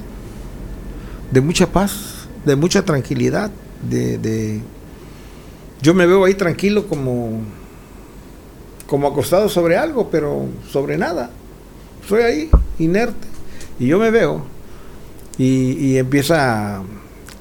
[1.31, 3.53] de mucha paz, de mucha tranquilidad,
[3.89, 4.61] de, de-
[5.81, 7.43] yo me veo ahí tranquilo como
[8.89, 11.31] como acostado sobre algo, pero sobre nada.
[12.03, 13.29] Estoy ahí, inerte,
[13.79, 14.43] y yo me veo
[15.37, 16.83] y, y empieza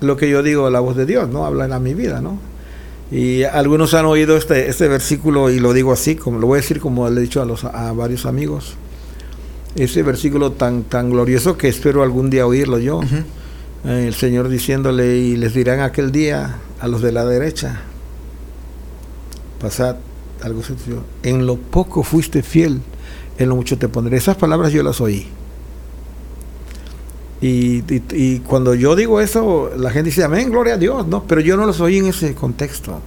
[0.02, 1.46] lo que yo digo, la voz de Dios, ¿no?
[1.46, 2.38] Habla en mi vida, ¿no?
[3.10, 6.62] Y algunos han oído este, este versículo y lo digo así, como lo voy a
[6.62, 8.76] decir como le he dicho a, los, a varios amigos.
[9.76, 13.02] Ese versículo tan, tan glorioso que espero algún día oírlo yo.
[13.86, 17.82] Eh, el Señor diciéndole, y les dirán aquel día a los de la derecha,
[19.62, 19.96] pasad
[20.44, 22.82] algo sencillo, en lo poco fuiste fiel,
[23.38, 24.18] en lo mucho te pondré.
[24.18, 25.28] Esas palabras yo las oí.
[27.40, 31.24] Y, cuando yo digo eso, la gente dice, amén, gloria a Dios, ¿no?
[31.24, 33.00] Pero yo no las oí en ese contexto.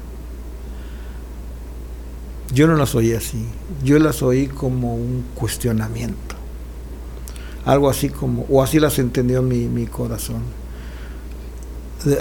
[2.53, 3.45] Yo no las oí así.
[3.85, 6.37] Yo las oí como un cuestionamiento.
[7.65, 10.43] Algo así como, o así las entendió mi, mi corazón.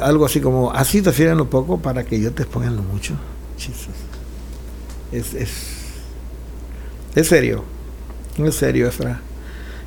[0.02, 2.84] Algo así como, así te fieren lo poco para que yo te ponga en lo
[2.84, 3.14] mucho.
[5.12, 5.52] Es, es,
[7.16, 7.64] es serio.
[8.38, 9.22] Es serio, Efra.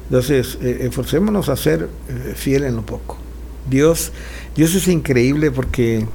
[0.05, 3.17] Entonces, eh, esforcémonos a ser eh, fiel en lo poco.
[3.69, 4.13] Dios,
[4.55, 6.07] Dios es increíble porque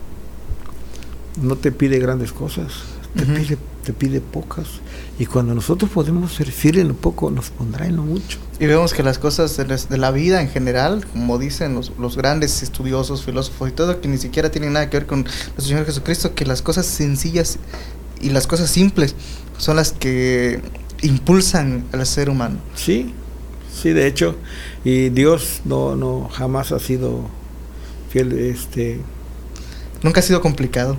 [1.41, 2.73] no te pide grandes cosas,
[3.15, 4.67] te, pide, te pide pocas.
[5.17, 8.37] Y cuando nosotros podemos ser fieles en lo poco, nos pondrá en lo mucho.
[8.59, 12.61] Y vemos que las cosas de la vida en general, como dicen los, los grandes
[12.61, 16.35] estudiosos, filósofos y todo, que ni siquiera tienen nada que ver con nuestro Señor Jesucristo,
[16.35, 17.57] que las cosas sencillas
[18.21, 19.15] y las cosas simples
[19.57, 20.61] son las que
[21.01, 22.57] impulsan al ser humano.
[22.75, 23.13] Sí,
[23.73, 24.35] sí, de hecho.
[24.83, 27.25] Y Dios no, no jamás ha sido
[28.09, 28.33] fiel.
[28.37, 28.99] Este,
[30.03, 30.97] Nunca ha sido complicado,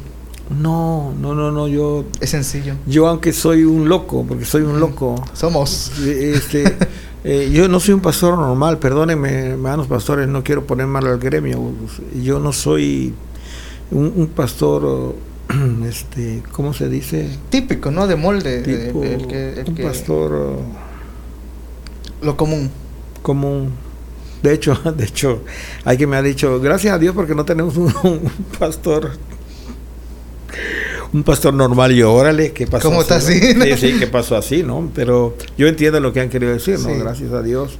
[0.50, 1.68] no, no, no, no.
[1.68, 2.74] Yo, es sencillo.
[2.86, 5.22] yo aunque soy un loco, porque soy un loco.
[5.34, 5.92] Somos.
[6.00, 6.76] Este,
[7.24, 11.18] eh, yo no soy un pastor normal, perdónenme, hermanos pastores, no quiero poner mal al
[11.18, 11.72] gremio.
[12.22, 13.14] Yo no soy
[13.90, 15.14] un, un pastor,
[15.88, 17.28] este, ¿cómo se dice?
[17.50, 18.06] Típico, ¿no?
[18.06, 18.62] De molde.
[18.62, 20.60] de- el que- el un que- pastor oh,
[22.22, 22.70] Lo común.
[23.22, 23.72] común.
[24.42, 25.42] De hecho, de hecho,
[25.84, 28.20] hay que me ha dicho, gracias a Dios porque no tenemos un, un
[28.58, 29.12] pastor.
[31.12, 32.88] Un pastor normal, y yo, órale, ¿qué pasó?
[32.88, 33.20] ¿Cómo está no?
[33.24, 33.40] así?
[33.40, 34.90] Sí, sí, ¿qué pasó así, no?
[34.94, 36.90] Pero yo entiendo lo que han querido decir, ¿no?
[36.90, 36.96] Sí.
[36.98, 37.78] Gracias a Dios.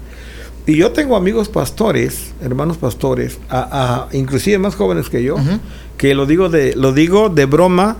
[0.68, 5.36] Y yo tengo amigos pastores, hermanos pastores, a- a- inclusive más jóvenes que yo,
[5.96, 7.96] que lo digo de lo digo de broma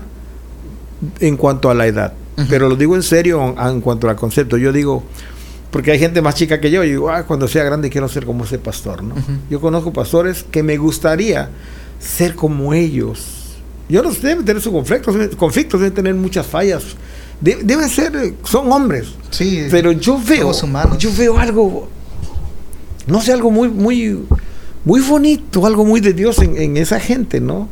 [1.19, 2.13] en cuanto a la edad,
[2.49, 4.55] pero lo digo en serio en, en cuanto al concepto.
[4.57, 5.03] Yo digo,
[5.71, 8.25] porque hay gente más chica que yo, y digo, "Ah, cuando sea grande quiero ser
[8.25, 9.15] como ese pastor, ¿no?
[9.49, 11.49] Yo conozco pastores que me gustaría
[11.99, 13.55] ser como ellos.
[13.89, 16.83] Yo no sé, deben tener sus conflictos, conflictos deben tener muchas fallas.
[17.41, 19.07] De- deben ser, son hombres.
[19.31, 19.65] Sí.
[19.71, 20.49] Pero yo veo,
[20.99, 21.89] yo veo algo,
[23.09, 24.19] no sé, algo muy, muy,
[24.85, 27.67] muy bonito, algo muy de Dios en, en esa gente, ¿no?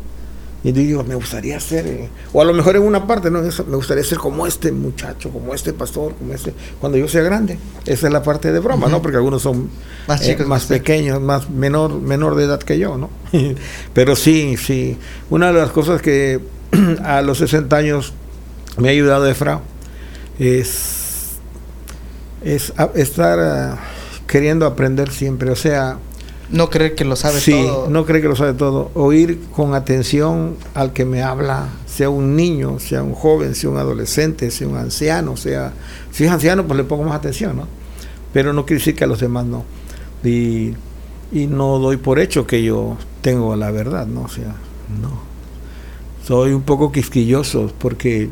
[0.63, 3.41] Y digo, me gustaría ser, eh, o a lo mejor en una parte, ¿no?
[3.43, 7.21] Eso, me gustaría ser como este muchacho, como este pastor, como este, cuando yo sea
[7.21, 7.57] grande.
[7.85, 9.01] Esa es la parte de broma, ¿no?
[9.01, 9.69] Porque algunos son
[10.07, 13.09] Más eh, chicos más pequeños, más menor, menor de edad que yo, ¿no?
[13.93, 14.97] Pero sí, sí.
[15.29, 16.41] Una de las cosas que
[17.03, 18.13] a los 60 años
[18.77, 19.61] me ha ayudado Efra
[20.39, 21.37] es,
[22.43, 23.77] es a- estar ah,
[24.27, 25.49] queriendo aprender siempre.
[25.51, 25.97] O sea,
[26.51, 27.89] No creer que lo sabe sí, todo.
[27.89, 28.91] no cree que lo sabe todo.
[28.93, 33.77] Oír con atención al que me habla, sea un niño, sea un joven, sea un
[33.77, 35.73] adolescente, sea un anciano, sea,
[36.11, 37.67] si es anciano, pues le pongo más atención, ¿no?
[38.33, 39.63] Pero no quiere decir que a los demás no.
[40.23, 40.73] Y,
[41.31, 44.21] y no doy por hecho que yo tengo la verdad, ¿no?
[44.23, 44.55] O sea,
[45.01, 45.25] no.
[46.25, 48.29] Soy un poco quisquilloso porque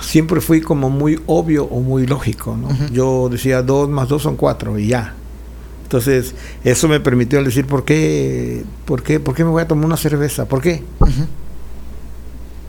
[0.00, 2.68] siempre fui como muy obvio o muy lógico, ¿no?
[2.92, 5.14] Yo decía dos más dos son cuatro y ya.
[5.84, 9.86] Entonces, eso me permitió decir, ¿por qué, por qué, por qué me voy a tomar
[9.86, 10.46] una cerveza?
[10.46, 10.84] ¿Por qué?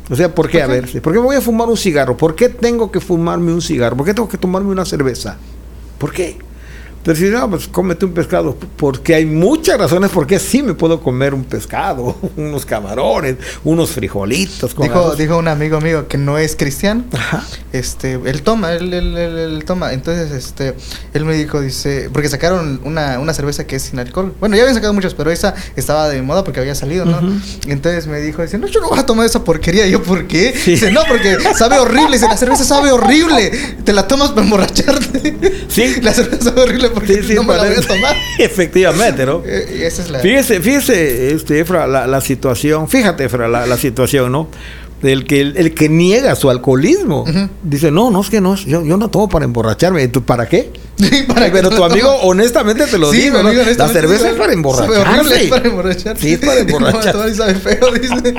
[0.09, 0.59] O sea, ¿por qué?
[0.59, 2.17] ¿Por A ver, ¿por qué me voy a fumar un cigarro?
[2.17, 3.95] ¿Por qué tengo que fumarme un cigarro?
[3.95, 5.38] ¿Por qué tengo que tomarme una cerveza?
[5.99, 6.39] ¿Por qué?
[7.02, 8.56] Entonces, si no, pues cómete un pescado.
[8.78, 13.89] Porque hay muchas razones por qué sí me puedo comer un pescado, unos camarones, unos
[13.91, 14.76] frijolitos.
[14.76, 17.04] con Dijo, dijo un amigo mío que no es cristiano.
[17.14, 17.43] Ajá.
[17.74, 19.93] Este, él toma, él, él, él- él toma.
[19.93, 20.76] Entonces, este,
[21.14, 24.34] él me dijo, dice, porque sacaron una, una cerveza que es sin alcohol.
[24.39, 27.20] Bueno, ya habían sacado muchas, pero esa estaba de moda porque había salido, ¿no?
[27.68, 29.88] Entonces me dijo, dice, no, yo no voy a tomar esa porquería.
[29.88, 30.54] Y yo, ¿por qué?
[30.56, 30.72] Sí.
[30.72, 32.12] Dice, no, porque sabe horrible.
[32.18, 33.49] Dice, la cerveza sabe horrible.
[33.84, 35.66] Te la tomas para emborracharte.
[35.68, 35.95] Sí.
[36.02, 38.15] La cerveza sabe horrible porque Sí, sí, no me la voy a tomar.
[38.39, 39.41] Efectivamente, ¿no?
[39.45, 40.19] Eh, y esa es la...
[40.19, 44.49] Fíjese, fíjese, este, Efra, la, la situación, fíjate, Efra, la, la situación, ¿no?
[45.03, 47.21] El que, el, que niega su alcoholismo.
[47.23, 47.49] Ujú.
[47.63, 50.03] Dice, no, no es que no, yo, yo no tomo para emborracharme.
[50.03, 50.69] ¿Y tú para qué?
[51.27, 52.25] Para que Pero no tu la amigo tomas.
[52.25, 53.49] honestamente te lo Sí, digo, ¿no?
[53.49, 55.47] amigo, La cerveza sí, es para horrible, es emborracharse.
[55.49, 56.21] para emborracharse.
[56.21, 57.17] Sí, es para emborracharse.
[57.17, 58.33] No, y sabe feo, dice.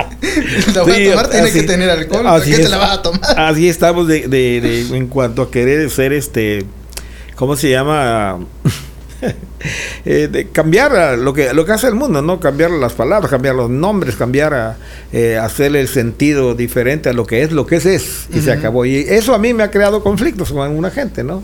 [0.73, 2.23] La vas Sí, a tomar, tiene que tener alcohol.
[2.23, 2.69] ¿Para así qué te es.
[2.69, 3.39] la vas a tomar?
[3.41, 6.63] Así estamos de, de- de- en cuanto a querer ser este,
[7.43, 8.39] ¿cómo se llama?
[10.03, 12.37] Eh, de cambiar a lo que lo que hace el mundo, ¿no?
[12.41, 14.77] Cambiar las palabras, cambiar los nombres, cambiar a
[15.13, 18.51] eh, hacerle el sentido diferente a lo que es, lo que es es y se
[18.51, 18.85] acabó.
[18.85, 21.41] Y eso a mí me ha creado conflictos con alguna gente, ¿no?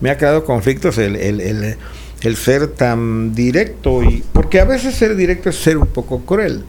[0.00, 1.76] Me ha creado conflictos el, el, el-
[2.22, 6.62] el ser tan directo y porque a veces ser directo es ser un poco cruel.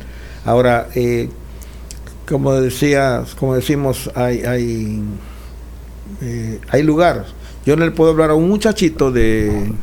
[0.43, 1.29] Ahora, eh,
[2.27, 5.01] como decía, como decimos, hay, hay,
[6.21, 7.25] eh, hay lugar.
[7.67, 9.73] Yo no le puedo hablar a un muchachito de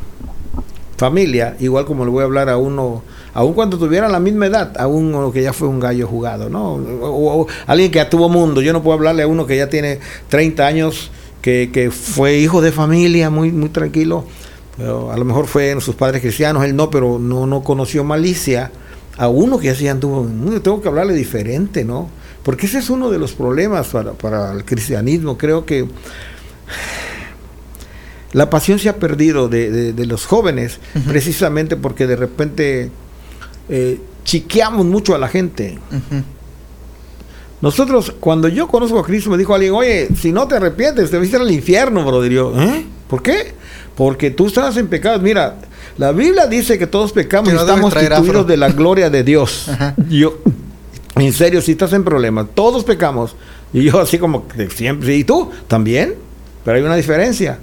[0.97, 3.03] familia, igual como le voy a hablar a uno,
[3.35, 6.73] aun cuando tuviera la misma edad, a uno que ya fue un gallo jugado, ¿no?
[6.73, 8.63] O, alguien que ya tuvo mundo.
[8.63, 11.11] Yo no puedo hablarle a uno que ya tiene 30 años,
[11.43, 14.25] que, que fue hijo de familia, muy, muy tranquilo.
[14.79, 18.71] A lo mejor fue en sus padres cristianos, él no, pero no, no conoció malicia.
[19.17, 22.09] A uno que anduvo en el mundo, tengo que hablarle diferente, ¿no?
[22.41, 25.37] Porque ese es uno de los problemas para, para el cristianismo.
[25.37, 25.87] Creo que
[28.35, 32.91] la pasión se ha perdido de, de- de los jóvenes precisamente porque de repente
[33.69, 35.79] eh, chiqueamos mucho a la gente.
[37.61, 41.17] Nosotros, cuando yo conozco a Cristo, me dijo alguien, oye, si no te arrepientes, te
[41.17, 42.31] vas a ir al infierno, brother.
[42.31, 42.85] Y yo, ¿eh?
[43.09, 43.53] ¿Por qué?
[43.95, 45.19] Porque tú estás en pecado.
[45.19, 45.55] Mira,
[45.97, 47.93] la Biblia dice que todos pecamos y no estamos
[48.29, 48.43] afro.
[48.43, 49.69] de la gloria de Dios.
[49.69, 49.95] Ajá.
[50.09, 50.37] Yo,
[51.15, 53.35] en serio, si estás en problemas, todos pecamos.
[53.73, 55.49] Y yo así como que siempre, ¿y tú?
[55.67, 56.15] También.
[56.65, 57.57] Pero hay una diferencia.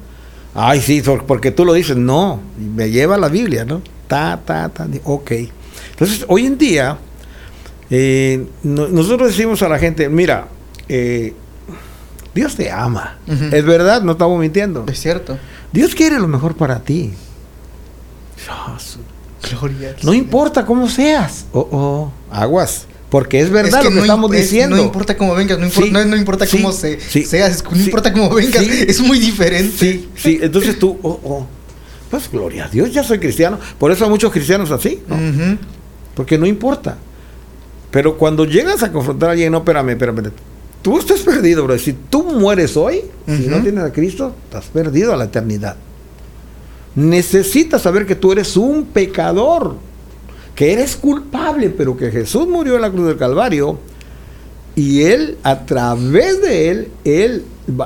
[0.54, 1.96] Ay, sí, por- porque tú lo dices.
[1.96, 3.80] No, me lleva la Biblia, ¿no?
[4.08, 4.86] Ta, ta, ta.
[5.04, 5.32] Ok.
[5.90, 6.98] Entonces, hoy en día,
[7.90, 10.48] eh, no- nosotros decimos a la gente, mira,
[10.88, 11.34] eh,
[12.34, 13.18] Dios te ama.
[13.26, 14.84] Es verdad, no estamos mintiendo.
[14.88, 15.38] Es cierto.
[15.72, 17.12] Dios quiere lo mejor para ti.
[18.48, 18.76] Ah,
[19.50, 19.90] Gloria.
[19.90, 21.46] al No importa cómo seas.
[21.52, 22.86] Oh, oh, aguas.
[23.12, 24.74] Porque es Es verdad que lo que no estamos es- diciendo.
[24.76, 27.62] No importa cómo vengas, no, impor- Sí, no, no importa sí, cómo se, sí, seas,
[27.70, 29.76] no importa cómo vengas, es muy diferente.
[29.78, 30.38] Sí, sí.
[30.42, 31.46] Entonces tú, oh, oh.
[32.10, 33.58] Pues gloria a Dios, ya soy cristiano.
[33.78, 35.14] Por eso hay muchos cristianos así, ¿no?
[35.16, 35.58] Ujú.
[36.14, 36.96] Porque no importa.
[37.90, 40.30] Pero cuando llegas a confrontar a alguien, no, espérame, espérame.
[40.80, 41.78] Tú estás perdido, bro.
[41.78, 45.76] Si tú mueres hoy, si no tienes a Cristo, estás perdido a la eternidad.
[46.94, 49.76] Necesitas saber que tú eres un pecador,
[50.54, 53.78] que eres culpable, pero que Jesús murió en la cruz del Calvario
[54.74, 57.44] y Él, a través de Él, Él,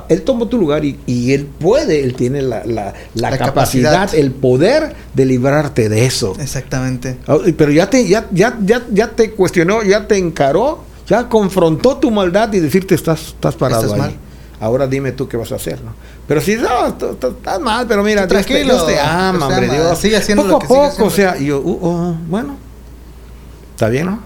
[0.08, 3.92] él tomó tu lugar y, y Él puede, Él tiene la, la- la La capacidad,
[3.92, 4.20] capacidad.
[4.24, 6.34] el poder de librarte de eso.
[6.40, 7.18] Exactamente.
[7.26, 11.96] Ah, Pero ya te, ya, ya, ya, ya te cuestionó, ya te encaró, ya confrontó
[11.98, 14.00] tu maldad y decirte estás, estás parado Estás ahí.
[14.00, 14.14] mal.
[14.58, 15.92] Ahora dime tú qué vas a hacer, ¿no?
[16.26, 19.98] Pero si no, estás mal, pero mira, Dios te, tranquilo, Dios te ama, hombre, Dios.
[19.98, 22.56] sigue haciendo poco lo que a sigue poco, o sea, y yo, uh, oh, bueno,
[23.74, 24.20] está bien, ¿no?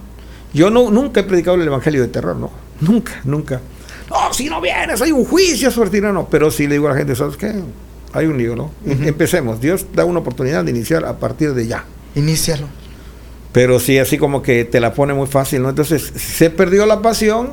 [0.53, 2.51] Yo no, nunca he predicado el evangelio de terror, ¿no?
[2.81, 3.61] Nunca, nunca.
[4.09, 6.29] No, si no vienes, hay un juicio sobre ti, no, no.
[6.29, 7.55] Pero si le digo a la gente, ¿sabes qué?
[8.13, 8.73] Hay un lío, ¿no?
[8.85, 9.05] Ujú.
[9.05, 9.61] Empecemos.
[9.61, 11.85] Dios da una oportunidad de iniciar a partir de ya.
[12.17, 12.67] Inícialo.
[13.53, 15.69] Pero sí, así como que te la pone muy fácil, ¿no?
[15.69, 17.51] Entonces, se perdió la pasión.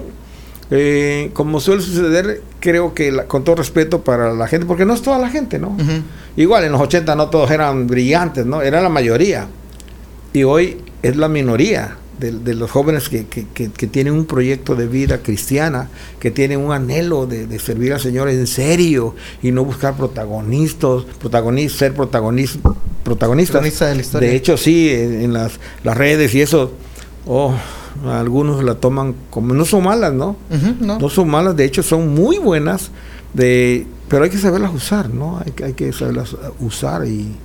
[0.72, 4.94] Eh, como suele suceder, creo que la- con todo respeto para la gente, porque no
[4.94, 5.76] es toda la gente, ¿no?
[6.36, 8.62] Igual en los 80 no todos eran brillantes, ¿no?
[8.62, 9.48] Era la mayoría.
[10.34, 14.26] Y hoy es la minoría de, de los jóvenes que, que- que- que tienen un
[14.26, 15.88] proyecto de vida cristiana,
[16.20, 21.04] que tienen un anhelo de, de servir al Señor en serio y no buscar protagonistas,
[21.20, 23.52] protagonistas ser protagonistas, protagonistas.
[23.54, 24.30] Protagonista de la historia.
[24.30, 25.54] De hecho, sí, en, en las,
[25.84, 26.74] las redes y eso,
[27.26, 27.54] oh,
[28.06, 30.36] algunos la toman como, no son malas, ¿no?
[30.82, 31.00] ¿no?
[31.00, 32.92] No son malas, de hecho son muy buenas,
[33.34, 35.40] de, pero hay que saberlas usar, ¿no?
[35.46, 37.36] Hay, que- hay que saberlas usar y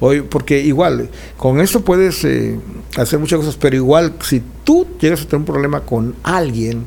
[0.00, 2.58] hoy, porque igual, con eso puedes eh,
[2.96, 6.86] hacer muchas cosas, pero igual si tú llegas a tener un problema con alguien,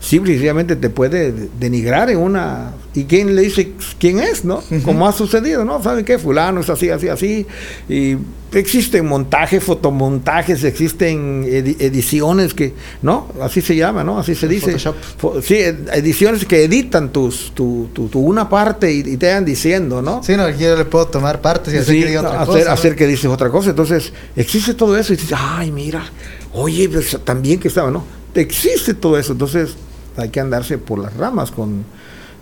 [0.00, 4.44] simple y sencillamente te puede de- denigrar en una y quién le dice quién es,
[4.44, 4.62] ¿no?
[4.84, 5.82] Como ha sucedido, ¿no?
[5.82, 6.18] ¿Saben qué?
[6.18, 7.46] Fulano es así, así, así.
[7.88, 8.16] Y
[8.52, 13.28] existen montajes, fotomontajes, existen edi- ediciones que, ¿no?
[13.40, 14.18] Así se llama, ¿no?
[14.18, 14.78] Así se dice.
[14.78, 15.42] Photoshop.
[15.44, 19.44] Sí, ed- ediciones que editan tus, tu, tu, tu una parte y, y te van
[19.44, 20.22] diciendo, ¿no?
[20.22, 22.64] Sí, no, yo le puedo tomar partes y hacer Sí, que diga otra hacer, cosa.
[22.66, 22.70] ¿no?
[22.72, 23.70] hacer que dices otra cosa.
[23.70, 26.04] Entonces, existe todo eso y dices, ay, mira,
[26.52, 28.04] oye, pues, también que estaba, ¿no?
[28.34, 29.32] Existe todo eso.
[29.32, 29.70] Entonces,
[30.18, 31.84] hay que andarse por las ramas con,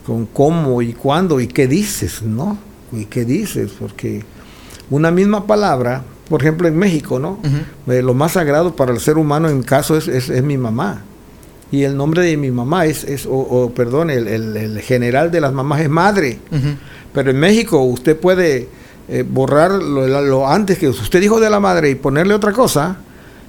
[0.07, 2.59] con cómo y cuándo y qué dices, ¿no?
[2.93, 4.25] Y qué dices, porque
[4.91, 7.39] una misma palabra, por ejemplo, en México, ¿no?
[7.93, 10.57] Eh, lo más sagrado para el ser humano en mi caso es, es, es mi
[10.57, 11.03] mamá.
[11.71, 15.31] Y el nombre de mi mamá es, es o, o, perdón, el, el- el general
[15.31, 16.39] de las mamás es madre.
[17.13, 18.69] Pero en México usted puede
[19.09, 22.99] eh, borrar lo, lo antes que usted dijo de la madre y ponerle otra cosa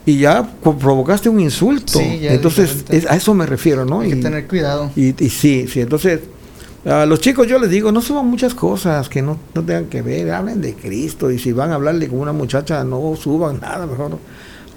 [0.07, 1.99] y ya provocaste un insulto.
[1.99, 3.99] Sí, entonces, es- a eso me refiero, ¿no?
[3.99, 4.89] Hay que Y- tener cuidado.
[4.95, 6.21] y, y sí, sí, entonces
[6.85, 10.01] a los chicos yo les digo, no suban muchas cosas que no, no tengan que
[10.01, 13.85] ver, hablen de Cristo y si van a hablarle con una muchacha no suban nada,
[13.85, 14.17] mejor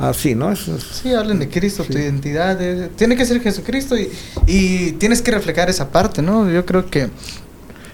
[0.01, 0.51] así, ¿no?
[0.51, 2.01] Eso es- Sí, hablen de Cristo, tu Sí.
[2.01, 2.61] identidad.
[2.61, 4.09] eh, tiene que ser Jesucristo y,
[4.49, 6.51] y tienes que reflejar esa parte, ¿no?
[6.51, 7.09] Yo creo que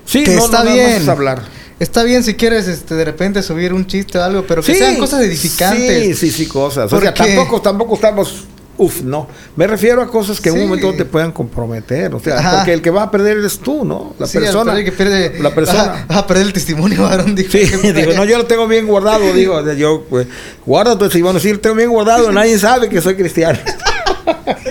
[0.07, 1.07] sí, Que no, está no, bien.
[1.11, 1.43] hablar.
[1.81, 4.79] Está bien si quieres este, de repente subir un chiste o algo, pero que Sí,
[4.79, 6.18] sean cosas edificantes.
[6.18, 6.93] Sí, sí, sí, cosas.
[6.93, 8.45] O sea, Porque- tampoco, tampoco estamos.
[8.79, 9.27] Uf, no.
[9.57, 10.61] Me refiero a cosas que en Sí.
[10.61, 12.14] un momento te puedan comprometer.
[12.14, 12.57] O sea, Ajá.
[12.57, 14.14] porque el que va a perder eres tú, ¿no?
[14.18, 14.72] La Sí, persona.
[14.72, 16.05] perder que pierde, la persona.
[16.07, 17.35] Vas a, perder el testimonio, varón.
[17.35, 17.51] dijo.
[17.53, 17.61] Sí,
[17.95, 20.27] digo, no, yo lo tengo bien guardado, digo, yo, pues,
[20.66, 23.59] guarda tu testimonio, sí, lo tengo bien guardado, nadie sabe que soy cristiano.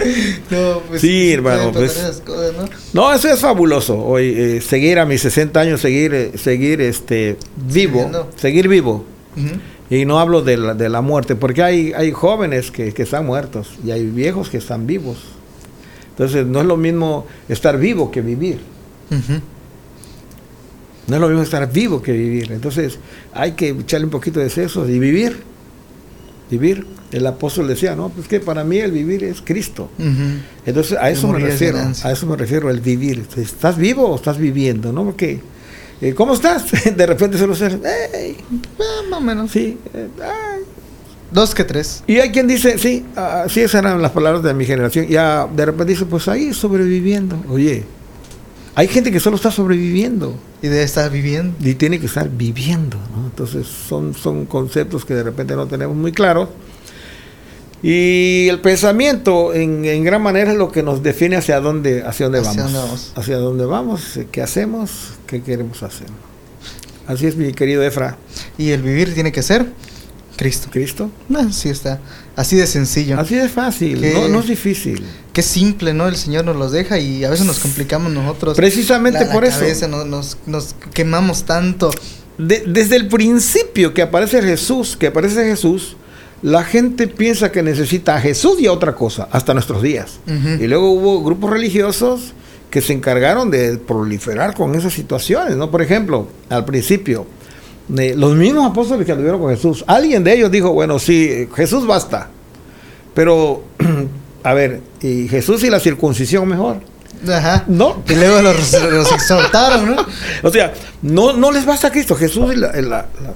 [0.50, 1.96] No, pues, Sí, hermano, pues.
[1.98, 2.70] esas cosas, ¿no?
[2.94, 7.38] No, eso es fabuloso, hoy, eh, seguir a mis 60 años, seguir, eh, seguir, este,
[7.56, 9.06] vivo, seguir vivo.
[9.90, 13.26] Y no hablo de la, de la muerte, porque hay, hay jóvenes que, que están
[13.26, 15.18] muertos y hay viejos que están vivos.
[16.10, 18.60] Entonces, no es lo mismo estar vivo que vivir.
[21.08, 22.52] No es lo mismo estar vivo que vivir.
[22.52, 23.00] Entonces,
[23.34, 25.44] hay que echarle un poquito de sesos y vivir.
[26.50, 26.88] vivir.
[27.16, 29.90] El apóstol decía, no, pues que para mí el vivir es Cristo.
[30.66, 33.26] Entonces a eso me refiero, a eso me refiero, el vivir.
[33.38, 34.92] ¿Estás vivo o estás viviendo?
[34.92, 35.06] ¿No?
[35.06, 35.40] Porque,
[36.02, 36.66] eh, ¿cómo estás?
[36.98, 37.80] De repente solo ser,
[38.14, 38.36] "Ey,
[38.80, 39.50] Ah, más o menos.
[39.52, 40.64] sí, eh, ay".
[41.32, 42.04] Dos que tres.
[42.06, 45.08] Y hay quien dice, sí, ah, sí, esas eran las palabras de mi generación.
[45.08, 47.42] Ya de repente dice, pues ahí sobreviviendo.
[47.50, 47.84] Oye,
[48.76, 51.56] hay gente que solo está sobreviviendo Y debe estar viviendo.
[51.62, 52.98] y tiene que estar viviendo.
[53.16, 53.26] ¿no?
[53.28, 56.50] Entonces son, son conceptos que de repente no tenemos muy claros.
[57.84, 62.28] Y el pensamiento en, en gran manera es lo que nos define hacia dónde, hacia
[62.30, 63.12] dónde Hacia vamos.
[63.16, 64.90] Hacia dónde vamos, qué hacemos,
[65.28, 66.08] qué queremos hacer.
[67.08, 68.18] Así es, mi querido Efra.
[68.58, 69.68] Y el vivir tiene que ser
[70.36, 70.70] Cristo.
[70.72, 71.12] Cristo.
[71.36, 72.00] Así está.
[72.36, 73.20] Así de sencillo.
[73.20, 75.06] Así de fácil, Que- no, no es difícil.
[75.32, 76.08] Qué simple, ¿no?
[76.08, 78.58] El Señor nos los deja y a veces nos complicamos nosotros.
[78.58, 79.60] Precisamente La- la por eso.
[79.60, 81.92] cabeza, no- nos, nos quemamos tanto.
[82.40, 85.96] De- desde el principio que aparece Jesús, que aparece Jesús,
[86.46, 90.20] la gente piensa que necesita a Jesús y a otra cosa, hasta nuestros días.
[90.28, 92.34] Y luego hubo grupos religiosos
[92.70, 95.72] que se encargaron de proliferar con esas situaciones, ¿no?
[95.72, 97.26] Por ejemplo, al principio,
[97.98, 101.88] eh, los mismos apóstoles que anduvieron con Jesús, alguien de ellos dijo, bueno, sí, Jesús
[101.88, 102.30] basta.
[103.16, 103.64] Pero,
[104.44, 106.78] a ver, ¿y Jesús y la circuncisión mejor?
[107.28, 107.64] Ajá.
[107.68, 108.04] No.
[108.08, 110.06] Y luego los, los exhortaron, ¿no?
[110.44, 113.34] O sea, no, no les basta Cristo, Jesús y la, y la- la-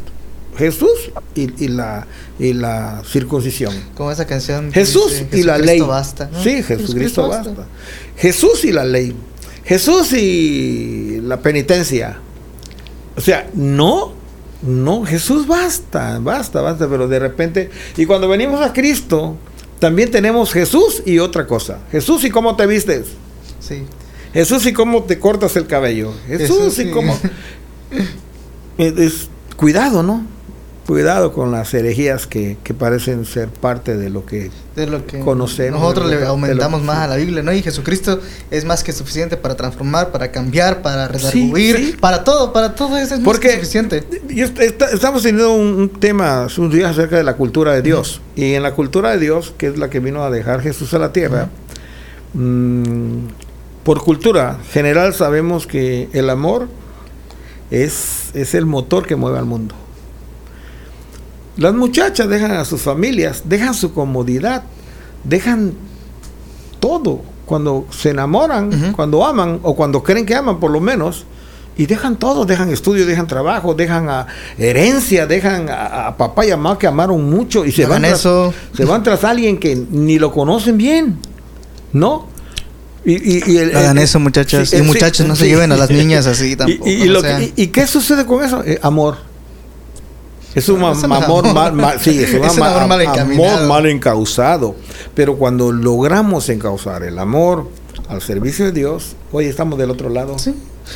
[0.59, 2.05] Jesús y, y la,
[2.37, 3.73] y la circuncisión.
[3.95, 4.71] Como esa canción.
[4.71, 5.79] Jesús dice, y la "Jesucristo ley.
[5.81, 6.43] basta", ¿no?
[6.43, 7.65] Sí, Jesucristo basta.
[8.17, 9.15] Jesús y la ley.
[9.65, 12.19] Jesús y la penitencia.
[13.17, 14.13] O sea, no,
[14.61, 19.35] no, Jesús basta, basta, basta, pero de repente, y cuando venimos a Cristo,
[19.79, 21.79] también tenemos Jesús y otra cosa.
[21.91, 23.07] Jesús y cómo te vistes.
[23.59, 23.83] Sí.
[24.33, 26.13] Jesús y cómo te cortas el cabello.
[26.27, 27.17] Jesús, Jesús y y- cómo...
[28.77, 30.25] Es- es- cuidado, ¿no?
[30.89, 34.49] Cuidado con las herejías que, que parecen ser parte de lo que...
[34.75, 37.53] De lo que Conocemos, nosotros le aumentamos más a la Biblia, ¿no?
[37.53, 38.19] Y Jesucristo
[38.49, 41.95] es más que suficiente para transformar, para cambiar, para redarguir, sí.
[41.99, 44.03] para todo, para todo eso es más Porque que suficiente.
[44.29, 47.83] y est- está- estamos teniendo un, un tema unos días acerca de la cultura de
[47.83, 48.19] Dios.
[48.35, 50.97] Y en la cultura de Dios, que es la que vino a dejar Jesús a
[50.97, 51.49] la tierra,
[52.33, 53.27] mm,
[53.83, 56.67] por cultura general sabemos que el amor
[57.69, 59.75] es, es el motor que mueve al mundo.
[61.59, 64.63] Las muchachas dejan a sus familias, dejan su comodidad,
[65.23, 65.73] dejan
[66.79, 71.25] todo cuando se enamoran, cuando aman o cuando creen que aman por lo menos,
[71.75, 76.51] y dejan todo, dejan estudio, dejan trabajo, dejan a herencia, dejan a, a papá y
[76.51, 78.53] a mamá que amaron mucho y se Hagan van, tras, eso.
[78.75, 81.17] se van tras alguien que ni lo conocen bien,
[81.93, 82.27] ¿no?
[83.05, 84.69] Y, y- y el- Hagan el- eso, muchachas.
[84.69, 86.89] sí, y muchachos, sí, no se lleven a las niñas así tampoco.
[86.89, 88.61] ¿Y, y no lo que- sean- y- y qué sucede con eso?
[88.65, 89.17] Eh, amor.
[90.55, 91.53] Es un amor amor.
[91.53, 94.75] mal, mal- sí, es un Es amor mal amor mal encausado.
[95.13, 97.67] Pero cuando logramos encauzar el amor
[98.07, 100.39] al servicio de Dios, hoy estamos del otro lado.
[100.39, 100.53] Sí.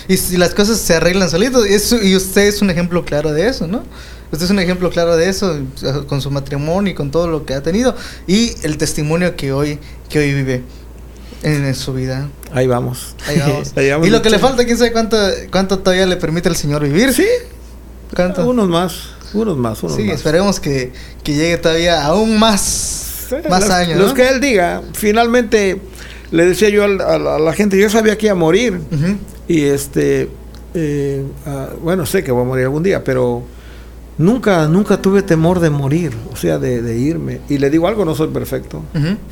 [0.07, 3.47] Y si las cosas se arreglan solitos, eso, y usted es un ejemplo claro de
[3.47, 3.83] eso, ¿no?
[4.31, 5.59] Usted es un ejemplo claro de eso
[6.07, 7.95] con su matrimonio y con todo lo que ha tenido
[8.25, 9.77] y el testimonio que hoy
[10.09, 10.63] que hoy vive
[11.43, 12.27] en, en su vida.
[12.51, 13.15] Ahí vamos.
[13.27, 13.73] Ahí vamos.
[13.77, 15.17] Ahí vamos y lo que le falta, quién sabe cuánto
[15.51, 17.13] cuánto todavía le permite el Señor vivir.
[17.13, 17.27] Sí.
[18.15, 18.47] ¿Cuánto?
[18.49, 18.93] Unos más,
[19.33, 20.15] unos más, unos sí, más.
[20.15, 20.91] esperemos que,
[21.23, 24.81] que llegue todavía aún más Sí, más los, años, Los que él diga.
[24.93, 25.79] Finalmente,
[26.31, 28.79] le decía yo al- a la, a la gente, yo sabía que iba a morir.
[29.47, 30.29] Y este,
[30.73, 33.43] eh, ah, bueno, sé que voy a morir algún día, pero
[34.17, 37.41] nunca, nunca tuve temor de morir, o sea, de, de irme.
[37.49, 38.81] Y le digo algo, no soy perfecto.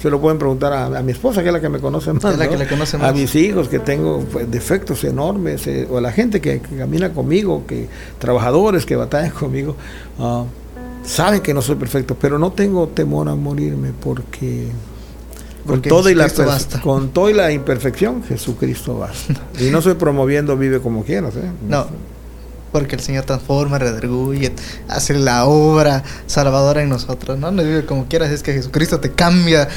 [0.01, 2.23] Se lo pueden preguntar a, a mi esposa, que es la que me conoce más.
[2.25, 2.57] Es la ¿no?
[2.57, 3.13] que conoce A más.
[3.15, 7.11] mis hijos, que tengo pues, defectos enormes, eh, o a la gente que, que camina
[7.13, 7.87] conmigo, que
[8.19, 9.75] trabajadores que batallan conmigo.
[10.19, 10.43] ah,
[11.03, 14.67] saben que no soy perfecto, pero no tengo temor a morirme porque
[15.65, 16.81] con y la basta.
[17.13, 19.33] toda y la imperfección Jesucristo basta.
[19.59, 21.51] y no estoy promoviendo vive como quieras, ¿eh?
[21.67, 21.85] No,
[22.71, 24.53] porque el Señor transforma, redarguye,
[24.87, 27.51] hace la obra salvadora en nosotros, ¿no?
[27.51, 29.67] No vive como quieras, es que Jesucristo te cambia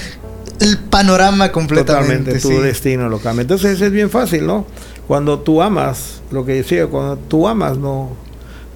[0.61, 2.33] el panorama completamente.
[2.33, 2.57] Totalmente, tu sí.
[2.57, 3.43] destino lo cambia.
[3.43, 4.67] Entonces es bien fácil, ¿no?
[5.07, 8.24] Cuando tú amas, lo que decía, cuando tú amas no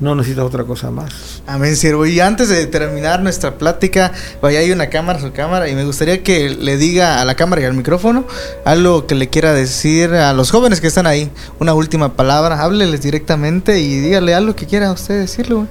[0.01, 1.42] no necesitas otra cosa más.
[1.46, 2.07] Amén, siervo.
[2.07, 6.22] Y antes de terminar nuestra plática, vaya, hay una cámara, su cámara, y me gustaría
[6.22, 8.24] que le diga a la cámara y al micrófono
[8.64, 11.30] algo que le quiera decir a los jóvenes que están ahí.
[11.59, 15.55] Una última palabra, hábleles directamente y dígale algo que quiera usted decirle.
[15.57, 15.66] güey.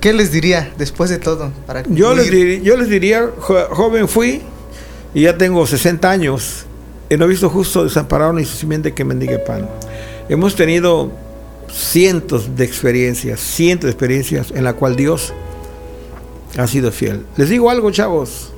[0.00, 1.50] ¿Qué les diría después de todo?
[1.66, 4.42] Para Yo les, diri- yo les diría, jo- joven fui
[5.14, 6.64] y ya tengo 60 años
[7.10, 9.68] y no he visto justo desamparado ni su simiente que mendigue pan.
[10.28, 11.10] Hemos tenido
[11.78, 15.32] cientos de experiencias, cientos de experiencias en la cual Dios
[16.56, 17.24] ha sido fiel.
[17.36, 18.52] Les digo algo, chavos.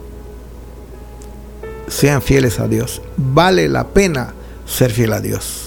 [1.88, 3.02] Sean fieles a Dios.
[3.16, 4.32] Vale la pena
[4.64, 5.66] ser fiel a Dios.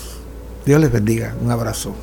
[0.65, 1.35] Dios les bendiga.
[1.41, 1.93] Un abrazo.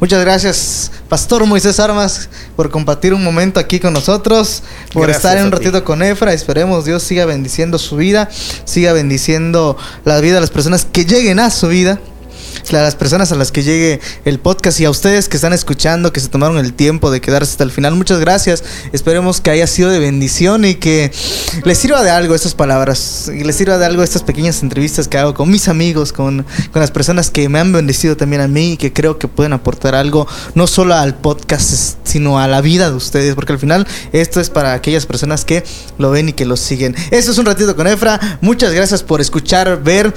[0.00, 5.38] Muchas gracias, Pastor Moisés Armas, por compartir un momento aquí con nosotros, por Gracias estar
[5.38, 5.56] en un ti.
[5.56, 6.32] ratito con Efra.
[6.32, 8.28] Esperemos Dios siga bendiciendo su vida,
[8.64, 12.00] siga bendiciendo la vida de las personas que lleguen a su vida.
[12.68, 16.12] A las personas a las que llegue el podcast y a ustedes que están escuchando,
[16.12, 18.62] que se tomaron el tiempo de quedarse hasta el final, muchas gracias.
[18.92, 21.10] Esperemos que haya sido de bendición y que
[21.64, 25.32] les sirva de algo estas palabras, les sirva de algo estas pequeñas entrevistas que hago
[25.32, 28.76] con mis amigos, con, con las personas que me han bendecido también a mí y
[28.76, 32.96] que creo que pueden aportar algo, no solo al podcast, sino a la vida de
[32.96, 35.64] ustedes, porque al final esto es para aquellas personas que
[35.96, 36.94] lo ven y que lo siguen.
[37.10, 38.38] Esto es un ratito con Efra.
[38.42, 40.12] Muchas gracias por escuchar, ver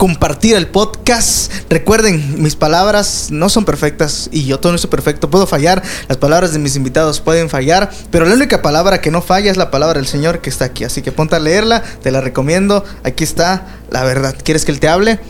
[0.00, 1.52] compartir el podcast.
[1.68, 5.28] Recuerden, mis palabras no son perfectas y yo todo no soy perfecto.
[5.28, 9.20] Puedo fallar, las palabras de mis invitados pueden fallar, pero la única palabra que no
[9.20, 10.84] falla es la palabra del Señor que está aquí.
[10.84, 12.82] Así que ponte a leerla, te la recomiendo.
[13.04, 14.34] Aquí está la verdad.
[14.42, 15.20] ¿Quieres que Él te hable?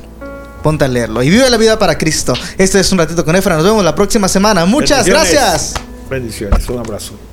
[0.63, 2.35] Ponte a leerlo y vive la vida para Cristo.
[2.57, 3.57] Este es un ratito con Efra.
[3.57, 4.67] Nos vemos la próxima semana.
[4.67, 5.33] Muchas Bendiciones.
[5.33, 5.75] gracias.
[6.09, 6.69] Bendiciones.
[6.69, 7.30] Un abrazo.